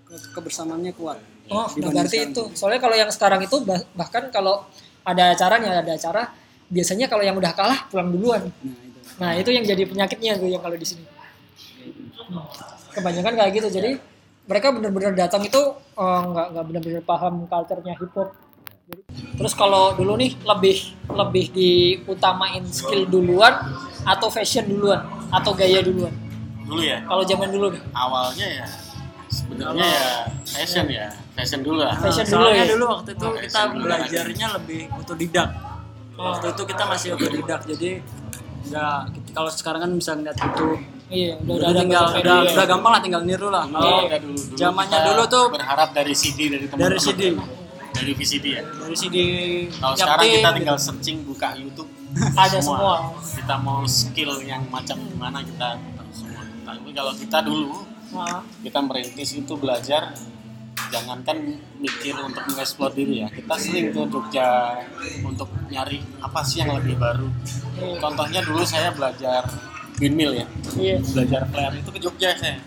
ke- 0.04 0.30
kebersamaannya 0.32 0.92
kuat. 0.92 1.18
Oh, 1.48 1.66
nah 1.68 1.88
berarti 1.90 2.16
itu. 2.24 2.42
Soalnya 2.52 2.78
kalau 2.78 2.94
yang 2.94 3.10
sekarang 3.10 3.40
itu 3.40 3.56
bah- 3.60 3.86
bahkan 3.92 4.26
kalau 4.28 4.62
ada 5.02 5.34
acaranya 5.34 5.82
ada 5.82 5.92
acara, 5.92 6.22
biasanya 6.70 7.06
kalau 7.10 7.22
yang 7.22 7.36
udah 7.36 7.52
kalah 7.52 7.86
pulang 7.90 8.10
duluan. 8.10 8.42
nah 8.48 8.72
itu 8.72 9.20
Nah, 9.20 9.32
itu 9.36 9.50
yang 9.52 9.64
jadi 9.66 9.82
penyakitnya 9.84 10.40
tuh 10.40 10.48
yang 10.48 10.62
kalau 10.62 10.74
di 10.74 10.86
sini. 10.86 11.04
Hmm. 12.32 12.46
Kebanyakan 12.92 13.32
kayak 13.36 13.52
gitu. 13.60 13.68
Jadi 13.68 13.90
mereka 14.42 14.72
benar-benar 14.74 15.12
datang 15.14 15.42
itu 15.44 15.60
eh, 15.98 16.20
nggak 16.26 16.46
nggak 16.56 16.64
benar-benar 16.64 17.02
paham 17.04 17.34
culture-nya 17.46 17.94
hip 17.98 18.12
hop. 18.16 18.30
Terus 19.38 19.54
kalau 19.54 19.94
dulu 19.96 20.18
nih 20.20 20.36
lebih 20.44 20.78
lebih 21.08 21.44
diutamain 21.52 22.64
skill 22.68 23.08
duluan 23.08 23.52
atau 24.04 24.28
fashion 24.28 24.66
duluan 24.68 25.00
atau 25.30 25.54
gaya 25.54 25.80
duluan. 25.80 26.12
dulu 26.62 26.80
ya 26.80 27.04
Kalau 27.04 27.20
zaman 27.26 27.48
dulu 27.52 27.66
nih. 27.74 27.82
awalnya 27.92 28.46
ya 28.48 28.66
sebenarnya 29.52 29.84
ya 29.84 30.10
fashion 30.48 30.86
ya. 30.88 31.08
Fashion 31.36 31.60
dulu 31.60 31.80
lah. 31.84 31.94
Fashion 32.00 32.24
dulu 32.24 32.44
soalnya 32.44 32.64
ya? 32.64 32.72
dulu 32.72 32.84
waktu 32.88 33.10
itu 33.12 33.26
Oh, 33.28 33.34
kita 33.36 33.60
belajarnya 33.76 34.46
lebih 34.56 34.80
otodidak. 34.96 35.48
Waktu 36.16 36.46
itu 36.56 36.62
kita 36.64 36.84
masih 36.88 37.08
otodidak 37.16 37.60
jadi 37.68 37.90
nggak 38.62 38.98
kalau 39.36 39.50
sekarang 39.52 39.80
kan 39.84 39.90
bisa 39.92 40.10
ngeliat 40.16 40.36
YouTube. 40.40 40.80
Iya, 41.12 41.36
udah 41.44 41.68
udah 41.68 41.72
tinggal 41.76 42.04
media. 42.08 42.20
udah, 42.24 42.36
udah 42.56 42.64
gampang 42.64 42.92
lah 42.96 43.00
tinggal 43.04 43.22
niru 43.28 43.48
lah. 43.52 43.68
Kalau 43.68 43.84
kalau 43.84 44.00
udah 44.08 44.20
dulu, 44.24 44.38
dulu 44.40 44.56
zamannya 44.56 44.98
dulu 45.04 45.22
tuh 45.28 45.44
berharap 45.52 45.88
dari 45.92 46.14
CD 46.16 46.38
dari 46.48 46.64
teman 46.64 46.80
dari 46.88 46.98
CD 47.00 47.22
dari 47.92 48.12
VCD 48.16 48.46
ya? 48.56 48.62
Dari 48.64 48.96
CD 48.96 49.16
kalau 49.76 49.94
sekarang 49.94 50.24
tim, 50.24 50.34
kita 50.40 50.50
tinggal 50.56 50.76
searching 50.80 51.18
buka 51.28 51.48
YouTube. 51.60 51.90
Ada 52.40 52.60
semua. 52.60 53.12
kita 53.24 53.56
mau 53.60 53.84
skill 53.88 54.40
yang 54.44 54.64
macam 54.68 55.00
gimana 55.00 55.40
kita 55.44 55.76
tahu 55.96 56.10
semua. 56.12 56.42
Tapi 56.64 56.90
kalau 56.92 57.12
kita 57.16 57.38
dulu 57.44 57.91
Nah, 58.12 58.44
kita 58.60 58.78
merintis 58.84 59.32
itu 59.32 59.54
belajar 59.56 60.12
jangankan 60.92 61.56
mikir 61.80 62.12
untuk 62.20 62.44
mengeksplor 62.52 62.92
diri 62.92 63.24
ya. 63.24 63.28
Kita 63.32 63.54
sering 63.56 63.96
ke 63.96 64.02
Jogja 64.12 64.76
untuk 65.24 65.48
nyari 65.72 66.04
apa 66.20 66.40
sih 66.44 66.60
yang 66.60 66.76
lebih 66.76 67.00
baru. 67.00 67.28
Contohnya 67.96 68.44
dulu 68.44 68.60
saya 68.68 68.92
belajar 68.92 69.48
windmill 69.96 70.36
ya. 70.36 70.46
Iya. 70.76 70.96
belajar 71.00 71.48
flare 71.48 71.74
itu 71.80 71.88
ke 71.88 72.00
Jogja 72.00 72.36
saya. 72.36 72.60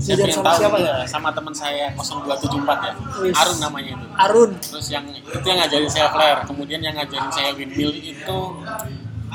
Saya 0.00 0.16
pengen 0.16 0.40
sama 0.40 0.48
tahu 0.48 0.60
siapa 0.64 0.78
ya, 0.80 0.94
sama 1.04 1.28
teman 1.28 1.52
saya 1.52 1.86
0274 1.92 2.88
ya. 2.88 2.92
Wis. 3.20 3.36
Arun 3.36 3.58
namanya 3.60 3.90
itu. 3.92 4.06
Arun. 4.16 4.50
terus 4.56 4.86
yang 4.88 5.04
itu 5.12 5.44
yang 5.44 5.58
ngajarin 5.60 5.90
saya 5.92 6.08
flare. 6.08 6.40
Kemudian 6.48 6.80
yang 6.80 6.96
ngajarin 6.96 7.28
saya 7.32 7.52
windmill 7.52 7.92
itu 7.92 8.38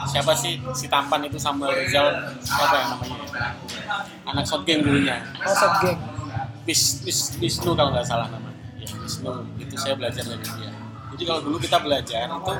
siapa 0.07 0.31
sih? 0.37 0.61
Si 0.73 0.85
tampan 0.87 1.25
itu 1.25 1.37
Samuel 1.41 1.73
Rizal. 1.75 2.13
Siapa 2.41 2.75
yang 2.77 2.89
namanya? 2.97 3.17
Ya? 3.33 3.49
anak 4.25 4.45
shotgun 4.45 4.79
dulunya. 4.81 5.17
Oh, 5.45 5.55
Soft 5.55 5.79
Gang. 5.85 5.99
Bis, 6.65 7.05
Bis, 7.05 7.37
Wisnu 7.37 7.77
kalau 7.77 7.93
nggak 7.93 8.07
salah 8.07 8.27
namanya. 8.29 8.57
Ya 8.81 8.89
Wisnu. 8.97 9.31
Itu 9.61 9.75
saya 9.77 9.93
belajar 9.93 10.25
dari 10.25 10.41
dia. 10.41 10.71
Jadi 11.15 11.23
kalau 11.23 11.41
dulu 11.47 11.57
kita 11.61 11.77
belajar 11.79 12.27
itu 12.27 12.53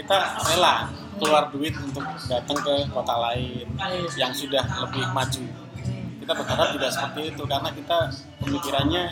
kita 0.00 0.16
rela 0.48 0.88
keluar 1.20 1.52
duit 1.52 1.76
untuk 1.76 2.00
datang 2.30 2.56
ke 2.64 2.74
kota 2.88 3.14
lain 3.28 3.66
yang 4.16 4.32
sudah 4.32 4.64
lebih 4.88 5.04
maju. 5.12 5.44
Kita 6.20 6.32
berharap 6.32 6.68
juga 6.72 6.88
seperti 6.88 7.34
itu 7.34 7.42
karena 7.44 7.68
kita 7.74 7.98
pemikirannya 8.40 9.04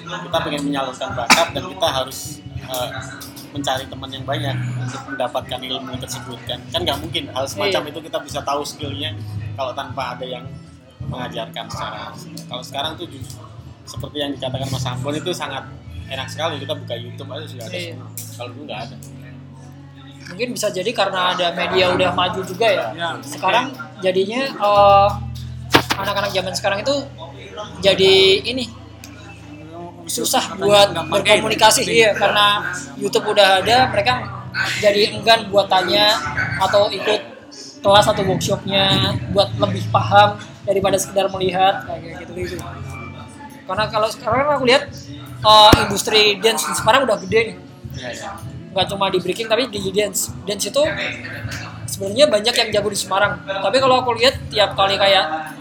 kita 0.00 0.38
pengen 0.40 0.62
menyalurkan 0.70 1.10
bakat 1.12 1.48
dan 1.52 1.64
kita 1.66 1.88
harus 1.90 2.40
uh, 2.70 2.88
mencari 3.50 3.84
teman 3.84 4.08
yang 4.08 4.22
banyak 4.22 4.54
untuk 4.78 5.02
mendapatkan 5.06 5.58
ilmu 5.60 5.92
tersebut 5.96 6.38
kan 6.44 6.58
kan 6.68 6.80
nggak 6.80 6.98
mungkin 6.98 7.22
hal 7.28 7.44
semacam 7.44 7.82
Iya. 7.82 7.90
itu 7.90 8.00
kita 8.02 8.18
bisa 8.20 8.38
tahu 8.40 8.62
skillnya 8.62 9.10
kalau 9.52 9.72
tanpa 9.72 10.14
ada 10.14 10.24
yang 10.24 10.44
mengajarkan 11.02 11.66
secara 11.66 12.14
kalau 12.46 12.62
sekarang 12.62 12.92
tuh 12.94 13.06
justru 13.06 13.42
seperti 13.82 14.16
yang 14.18 14.30
dikatakan 14.30 14.68
Mas 14.68 14.84
Ambon 14.84 15.12
itu 15.12 15.30
sangat 15.32 15.66
enak 16.06 16.26
sekali 16.26 16.58
kita 16.58 16.72
buka 16.72 16.94
YouTube 16.94 17.26
aja 17.28 17.44
sudah 17.44 17.64
ada 17.64 17.74
Iya. 17.74 17.92
semua 17.92 18.08
kalau 18.36 18.48
dulu 18.50 18.62
nggak 18.64 18.80
ada 18.80 18.96
mungkin 20.30 20.48
bisa 20.54 20.66
jadi 20.70 20.90
karena 20.90 21.34
ada 21.34 21.46
media 21.50 21.84
udah 21.90 22.10
maju 22.12 22.40
juga 22.42 22.66
ya 22.66 22.86
Ya. 22.94 23.10
sekarang 23.20 23.74
jadinya 23.98 24.40
eh, 24.46 25.08
anak-anak 25.96 26.30
zaman 26.30 26.54
sekarang 26.54 26.78
itu 26.80 26.94
jadi 27.80 28.12
ini 28.44 28.64
susah 30.10 30.58
buat 30.58 30.90
berkomunikasi. 31.06 31.86
iya 31.86 32.10
karena 32.18 32.74
YouTube 32.98 33.30
udah 33.30 33.62
ada 33.62 33.86
mereka 33.94 34.26
jadi 34.82 35.14
enggan 35.14 35.46
buat 35.48 35.70
tanya 35.70 36.18
atau 36.58 36.90
ikut 36.90 37.38
kelas 37.80 38.06
atau 38.10 38.22
workshopnya 38.26 39.14
buat 39.30 39.54
lebih 39.56 39.86
paham 39.94 40.36
daripada 40.66 40.98
sekedar 40.98 41.30
melihat 41.30 41.86
kayak 41.86 42.26
gitu 42.26 42.32
gitu 42.34 42.56
karena 43.70 43.86
kalau 43.86 44.10
sekarang 44.10 44.50
aku 44.50 44.66
lihat 44.66 44.90
eh, 45.46 45.72
industri 45.86 46.42
dance 46.42 46.66
di 46.66 46.74
Semarang 46.74 47.06
udah 47.06 47.16
gede 47.22 47.54
nih. 47.54 47.56
Ya, 47.94 48.10
ya. 48.10 48.30
nggak 48.70 48.86
cuma 48.90 49.10
di 49.14 49.22
breaking 49.22 49.46
tapi 49.46 49.70
di 49.70 49.78
dance. 49.94 50.34
Dance 50.42 50.66
itu 50.66 50.82
sebenarnya 51.86 52.26
banyak 52.26 52.50
yang 52.50 52.68
jago 52.74 52.90
di 52.90 52.98
Semarang. 52.98 53.38
Tapi 53.46 53.76
kalau 53.78 54.02
aku 54.02 54.18
lihat 54.18 54.42
tiap 54.50 54.74
kali 54.74 54.98
kayak 54.98 55.54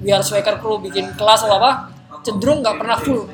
biar 0.00 0.24
Swaker 0.24 0.56
Crew 0.64 0.80
bikin 0.80 1.12
kelas 1.12 1.44
atau 1.44 1.60
apa 1.60 1.92
cenderung 2.24 2.64
nggak 2.64 2.76
pernah 2.80 2.96
full 2.98 3.28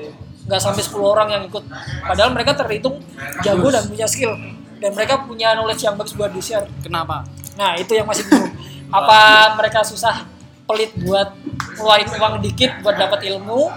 nggak 0.49 0.61
sampai 0.65 0.81
10 0.81 0.97
orang 1.05 1.29
yang 1.29 1.43
ikut. 1.45 1.61
Padahal 2.09 2.33
mereka 2.33 2.57
terhitung 2.57 2.97
jago 3.45 3.69
dan 3.69 3.85
punya 3.85 4.09
skill. 4.09 4.33
Dan 4.79 4.95
mereka 4.97 5.29
punya 5.29 5.53
knowledge 5.53 5.83
yang 5.85 5.99
bagus 5.99 6.15
buat 6.15 6.31
di 6.31 6.39
share 6.39 6.63
Kenapa? 6.87 7.27
nah 7.59 7.75
itu 7.75 7.91
yang 7.91 8.07
masih 8.07 8.23
bingung. 8.31 8.55
Apa 8.89 9.53
mereka 9.59 9.83
susah 9.83 10.23
pelit 10.65 10.95
buat 11.03 11.35
ngeluarin 11.75 12.07
uang 12.07 12.35
dikit 12.41 12.81
buat 12.81 12.95
dapat 12.97 13.27
ilmu? 13.29 13.69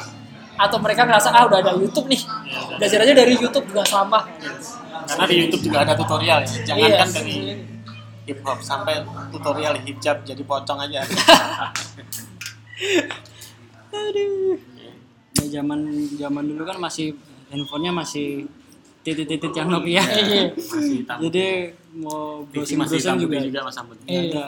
Atau 0.62 0.77
mereka 0.77 1.10
ngerasa 1.10 1.34
ah 1.34 1.49
udah 1.49 1.60
ada 1.65 1.73
YouTube 1.73 2.05
nih. 2.05 2.21
Belajar 2.77 3.01
aja 3.01 3.13
dari 3.17 3.34
YouTube 3.34 3.65
juga 3.73 3.81
sama. 3.81 4.29
Karena 5.10 5.25
di 5.25 5.36
YouTube 5.41 5.65
juga 5.65 5.81
ada 5.81 5.97
tutorial 5.97 6.45
ya. 6.45 6.62
Jangankan 6.62 7.10
Iya, 7.10 7.17
dari 7.17 7.38
hip 8.29 8.39
hop 8.45 8.62
sampai 8.62 9.01
tutorial 9.34 9.81
hijab 9.81 10.21
jadi 10.21 10.45
pocong 10.45 10.77
aja. 10.86 11.01
Aduh. 13.91 14.70
Ya 15.41 15.62
zaman 15.62 15.80
zaman 16.13 16.43
dulu 16.45 16.63
kan 16.69 16.77
masih 16.77 17.17
handphonenya 17.49 17.91
masih 17.97 18.45
titit-titit 19.01 19.49
yang 19.58 19.69
Nokia. 19.73 20.06
Masih 20.06 21.01
hitam 21.01 21.17
Jadi 21.25 21.45
mau 21.97 22.45
browsing 22.45 22.77
browsing 22.77 23.17
juga 23.17 23.38
juga 23.41 23.60
mas 23.65 23.77
Iya. 24.06 24.21
ada. 24.30 24.45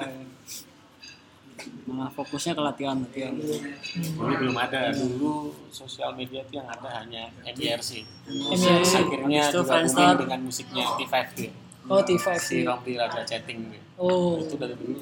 Malah 1.83 2.09
fokusnya 2.15 2.53
ke 2.55 2.61
latihan 2.63 2.95
latihan. 3.01 3.33
dulu 3.35 4.33
belum 4.39 4.55
ada 4.55 4.93
dulu 4.95 5.51
sosial 5.67 6.15
media 6.15 6.45
itu 6.45 6.55
yang 6.59 6.67
ada 6.69 6.89
hanya 7.03 7.27
MIRC 7.43 8.03
MIRC. 8.29 8.93
akhirnya 8.93 9.43
booming 9.51 10.15
dengan 10.23 10.39
musiknya 10.47 10.85
T5 10.95 11.15
gitu 11.35 11.51
Oh 11.91 11.99
T5 11.99 12.25
si 12.39 12.63
Rompi 12.63 12.95
Raja 12.95 13.21
Chatting 13.27 13.59
gitu. 13.75 13.83
Oh. 13.99 14.39
itu 14.39 14.55
dari 14.55 14.75
dulu 14.79 14.99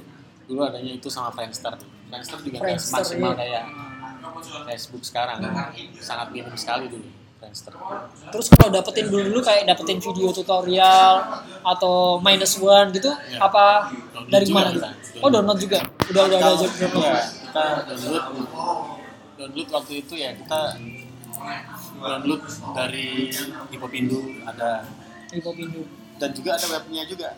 dulu 0.49 0.59
adanya 0.65 0.91
itu 0.97 1.07
sama 1.07 1.29
Friendster 1.31 1.77
Friendster 2.09 2.37
juga 2.41 2.57
nggak 2.59 2.65
Friendster, 2.65 2.97
maksimal 2.99 3.31
iya. 3.31 3.39
kayak 3.39 3.63
Facebook 4.65 5.03
sekarang 5.03 5.39
sangat 5.97 6.27
minim 6.29 6.55
sekali 6.55 6.87
dulu 6.87 7.07
Friendster 7.37 7.73
Terus 8.29 8.45
kalau 8.47 8.69
dapetin 8.69 9.09
dulu 9.09 9.23
dulu 9.27 9.39
kayak 9.41 9.65
dapetin 9.65 9.97
video 9.97 10.29
tutorial 10.29 11.41
atau 11.61 12.21
minus 12.21 12.53
one 12.55 12.93
gitu, 12.93 13.09
Iya. 13.09 13.41
apa 13.41 13.89
Download 13.89 14.29
dari 14.29 14.45
mana 14.47 14.69
kita. 14.69 14.89
Oh 15.19 15.29
download 15.29 15.57
juga, 15.57 15.79
udah 15.81 16.21
udah 16.21 16.37
Kalau- 16.37 16.57
download. 16.61 16.73
iya, 17.01 17.17
kita 17.41 17.65
download 17.83 18.23
download 19.35 19.69
waktu 19.73 19.93
itu 19.99 20.13
ya 20.15 20.29
kita 20.37 20.59
download 21.97 22.41
dari 22.77 23.33
Hipopindo 23.73 24.17
ada 24.45 24.85
Hip-hop 25.31 25.55
Indo. 25.55 25.81
dan 26.19 26.29
juga 26.31 26.53
ada 26.53 26.67
webnya 26.69 27.03
juga 27.07 27.29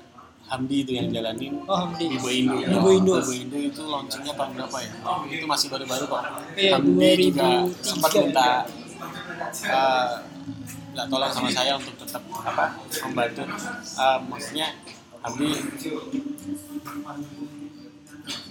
Hamdi 0.43 0.85
itu 0.85 0.91
yang 0.93 1.07
jalanin 1.09 1.53
Oh 1.65 1.77
Hamdi. 1.77 2.05
Bibo 2.13 2.29
Indo. 2.29 2.55
Bibo 2.61 2.89
Indo. 2.91 3.13
Bibo 3.23 3.33
Indo 3.33 3.57
itu 3.57 3.81
launchingnya 3.83 4.33
tahun 4.35 4.51
berapa 4.53 4.77
ya? 4.83 4.91
Itu 5.31 5.45
masih 5.47 5.67
baru-baru 5.71 6.05
kok. 6.05 6.21
Iya, 6.53 6.71
Hamdi 6.77 6.91
juga 7.31 7.49
2003. 7.71 7.81
sempat 7.81 8.11
minta 8.13 8.47
nggak 10.93 11.07
tolong 11.09 11.31
sama 11.33 11.49
saya 11.49 11.73
untuk 11.73 11.95
tetap 11.97 12.21
apa 12.45 12.65
membantu. 13.09 13.41
Eh, 13.97 14.17
maksudnya 14.29 14.67
Hamdi 15.23 15.49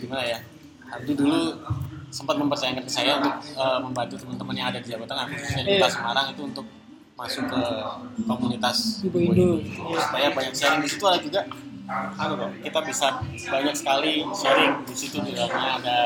gimana 0.01 0.23
ya? 0.27 0.39
Hamdi 0.91 1.13
dulu 1.15 1.41
sempat 2.13 2.37
mempercayakan 2.37 2.83
ke 2.85 2.91
saya 2.93 3.23
untuk 3.23 3.35
eh, 3.47 3.79
membantu 3.81 4.15
teman-teman 4.19 4.55
yang 4.59 4.69
ada 4.69 4.79
di 4.83 4.89
Jawa 4.91 5.07
Tengah 5.07 5.25
khususnya 5.31 5.63
di 5.63 5.71
Kota 5.77 5.87
Iya. 5.87 5.95
Semarang 5.95 6.27
itu 6.35 6.43
untuk 6.43 6.67
masuk 7.13 7.45
ke 7.47 7.63
komunitas 8.27 8.77
Bibo 9.07 9.19
Indo. 9.23 9.49
supaya 9.95 10.33
banyak 10.35 10.55
sharing 10.57 10.81
di 10.83 10.89
situ 10.91 11.05
ada 11.07 11.21
juga 11.23 11.41
anu 11.91 12.35
kok, 12.39 12.51
kita 12.63 12.81
bisa 12.87 13.07
banyak 13.51 13.75
sekali 13.75 14.23
sharing 14.33 14.73
di 14.87 14.95
situ 14.95 15.19
di 15.21 15.35
dalamnya 15.35 15.71
ada 15.83 15.99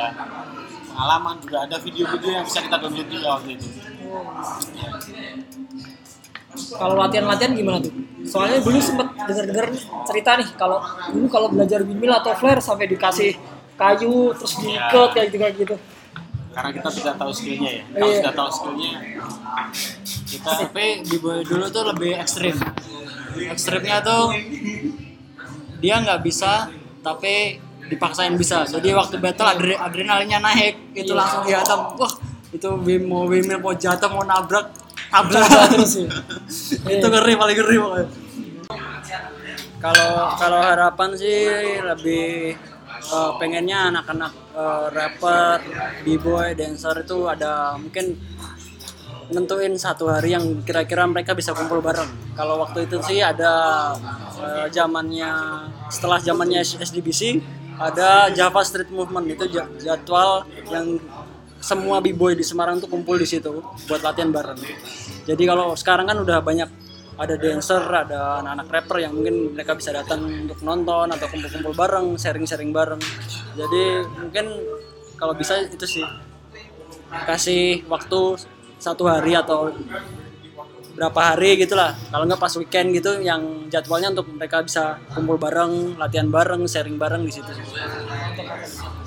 pengalaman 0.88 1.36
juga 1.44 1.58
ada 1.68 1.76
video-video 1.76 2.30
yang 2.32 2.44
bisa 2.44 2.64
kita 2.64 2.76
download 2.80 3.08
juga 3.08 3.28
waktu 3.36 3.50
itu 3.56 3.68
Ya. 4.76 4.88
Kalau 6.78 6.96
latihan-latihan 6.96 7.52
gimana 7.52 7.84
tuh? 7.84 7.92
Soalnya 8.24 8.64
dulu 8.64 8.80
sempet 8.80 9.12
denger-denger 9.28 9.66
cerita 10.08 10.30
nih 10.40 10.48
kalau 10.56 10.78
dulu 11.12 11.26
kalau 11.28 11.48
belajar 11.52 11.84
windmill 11.84 12.16
atau 12.16 12.32
flare 12.32 12.62
sampai 12.64 12.88
dikasih 12.88 13.36
kayu 13.76 14.32
terus 14.32 14.56
diikat 14.56 15.08
kayak 15.12 15.26
gitu 15.28 15.36
kayak 15.36 15.54
gitu. 15.60 15.76
karena 16.56 16.70
kita 16.72 16.88
sudah 16.88 17.12
tahu 17.20 17.28
skillnya 17.36 17.68
ya 17.68 17.82
kalau 17.92 18.08
Iya. 18.08 18.16
sudah 18.16 18.32
tahu 18.32 18.48
skillnya 18.48 18.92
kita 20.24 20.48
Tapi 20.64 20.86
di 21.04 21.16
dulu 21.20 21.64
tuh 21.68 21.84
lebih 21.92 22.10
ekstrim. 22.16 22.56
Ekstrimnya 23.36 24.00
tuh 24.00 24.32
dia 25.76 26.00
nggak 26.00 26.20
bisa 26.20 26.68
tapi 27.00 27.60
dipaksain 27.86 28.34
bisa. 28.34 28.66
Jadi 28.66 28.90
waktu 28.90 29.16
battle 29.16 29.46
adre- 29.46 29.78
adrenalinnya 29.78 30.42
naik, 30.42 30.90
itu 30.92 31.06
Iya. 31.06 31.18
langsung 31.18 31.40
dihantam. 31.42 31.94
Wah, 31.94 32.12
itu 32.50 32.68
Wim 32.82 33.02
mau 33.06 33.24
Wim 33.24 33.46
mau 33.56 33.70
jatuh 33.70 34.10
mau 34.10 34.22
nabrak 34.22 34.74
tabrak 35.06 35.46
Coba 35.46 35.66
terus 35.76 36.02
ya. 36.02 36.08
itu 36.90 37.06
ngeri 37.06 37.32
paling 37.36 37.56
ngeri 37.56 37.76
pokoknya. 37.78 38.08
Kalau 39.76 40.12
kalau 40.34 40.58
harapan 40.58 41.10
sih 41.14 41.46
lebih 41.78 42.56
eh, 43.06 43.30
pengennya 43.38 43.94
anak-anak 43.94 44.32
eh, 44.50 44.84
rapper, 44.90 45.60
b-boy, 46.02 46.56
dancer 46.56 46.96
itu 46.98 47.28
ada 47.28 47.76
mungkin 47.78 48.18
nentuin 49.30 49.74
satu 49.74 50.06
hari 50.06 50.34
yang 50.34 50.62
kira-kira 50.62 51.06
mereka 51.06 51.34
bisa 51.34 51.50
kumpul 51.50 51.82
bareng. 51.82 52.06
Kalau 52.38 52.62
waktu 52.62 52.86
itu 52.86 52.96
sih 53.02 53.18
ada 53.18 53.52
eh, 54.38 54.66
zamannya 54.70 55.30
setelah 55.90 56.18
zamannya 56.22 56.62
SDBC 56.62 57.42
ada 57.76 58.32
Java 58.32 58.62
Street 58.64 58.88
Movement 58.88 59.26
itu 59.28 59.44
ja- 59.52 59.68
jadwal 59.76 60.46
yang 60.70 60.96
semua 61.60 61.98
b-boy 61.98 62.38
di 62.38 62.44
Semarang 62.46 62.78
tuh 62.78 62.86
kumpul 62.86 63.18
di 63.18 63.26
situ 63.26 63.60
buat 63.90 64.00
latihan 64.00 64.30
bareng. 64.30 64.60
Jadi 65.26 65.42
kalau 65.42 65.74
sekarang 65.74 66.06
kan 66.06 66.18
udah 66.22 66.38
banyak 66.40 66.70
ada 67.16 67.34
dancer, 67.40 67.80
ada 67.80 68.44
anak-anak 68.44 68.68
rapper 68.68 68.96
yang 69.00 69.12
mungkin 69.16 69.56
mereka 69.56 69.72
bisa 69.72 69.88
datang 69.88 70.20
untuk 70.46 70.60
nonton 70.60 71.08
atau 71.08 71.26
kumpul-kumpul 71.32 71.72
bareng, 71.72 72.14
sharing-sharing 72.20 72.70
bareng. 72.76 73.00
Jadi 73.56 74.04
mungkin 74.20 74.46
kalau 75.16 75.32
bisa 75.32 75.64
itu 75.64 75.88
sih 75.88 76.04
kasih 77.24 77.88
waktu 77.88 78.20
satu 78.76 79.08
hari 79.08 79.32
atau 79.36 79.72
berapa 80.96 81.20
hari 81.20 81.60
gitulah 81.60 81.92
kalau 82.08 82.24
nggak 82.24 82.40
pas 82.40 82.54
weekend 82.56 82.88
gitu 82.96 83.20
yang 83.20 83.68
jadwalnya 83.68 84.16
untuk 84.16 84.32
mereka 84.32 84.64
bisa 84.64 84.96
kumpul 85.12 85.36
bareng 85.36 86.00
latihan 86.00 86.32
bareng 86.32 86.64
sharing 86.64 86.96
bareng 86.96 87.22
di 87.24 87.32
situ 87.36 87.52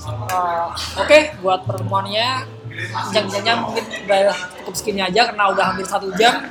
Uh, 0.10 0.74
Oke, 0.98 1.38
buat 1.44 1.70
pertemuannya 1.70 2.42
jam-jamnya 3.14 3.62
mungkin 3.62 3.84
udah 4.08 4.34
cukup 4.62 4.74
segini 4.74 5.02
aja 5.06 5.30
karena 5.30 5.54
udah 5.54 5.64
hampir 5.70 5.86
satu 5.86 6.10
jam. 6.18 6.50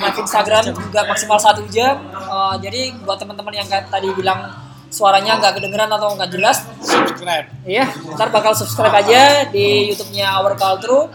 Live 0.00 0.18
Instagram 0.20 0.74
juga 0.74 1.00
maksimal 1.08 1.38
satu 1.40 1.62
jam. 1.70 2.02
Uh, 2.12 2.58
jadi 2.60 2.92
buat 3.06 3.16
teman-teman 3.16 3.56
yang 3.56 3.68
tadi 3.68 4.08
bilang 4.12 4.52
suaranya 4.90 5.38
nggak 5.38 5.62
kedengeran 5.62 5.86
atau 5.86 6.18
nggak 6.18 6.30
jelas, 6.34 6.66
subscribe 6.82 7.46
Iya, 7.62 7.86
ntar 8.18 8.34
bakal 8.34 8.52
subscribe 8.58 8.90
aja 8.90 9.46
di 9.46 9.94
YouTube-nya 9.94 10.42
Our 10.42 10.58
Culture 10.58 11.06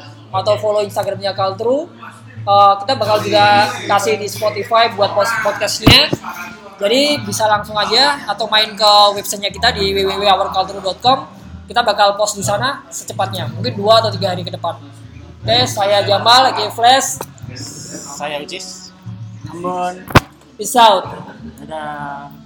atau 0.42 0.54
follow 0.60 0.84
Instagram-nya 0.84 1.32
Culture. 1.32 1.88
Uh, 2.46 2.74
kita 2.84 2.94
bakal 2.94 3.18
juga 3.24 3.72
kasih 3.90 4.22
di 4.22 4.28
Spotify 4.30 4.92
buat 4.94 5.16
post- 5.16 5.40
podcastnya. 5.42 6.12
Jadi 6.76 7.24
bisa 7.24 7.48
langsung 7.48 7.74
aja 7.74 8.20
atau 8.28 8.46
main 8.52 8.76
ke 8.76 8.92
websitenya 9.16 9.50
kita 9.50 9.72
di 9.72 9.96
www.ourculture.com 9.96 11.20
kita 11.66 11.82
bakal 11.82 12.14
post 12.14 12.38
di 12.38 12.46
sana 12.46 12.86
secepatnya 12.94 13.50
mungkin 13.50 13.74
dua 13.74 13.98
atau 13.98 14.14
tiga 14.14 14.30
hari 14.30 14.46
ke 14.46 14.54
depan 14.54 14.78
oke 15.42 15.58
saya 15.66 16.06
Jamal 16.06 16.54
lagi 16.54 16.70
Flash 16.70 17.18
Saya 18.16 18.38
Ucis. 18.38 18.94
Ambon. 19.50 20.06
peace 20.58 20.78
out 20.78 21.10
Dadah. 21.66 22.45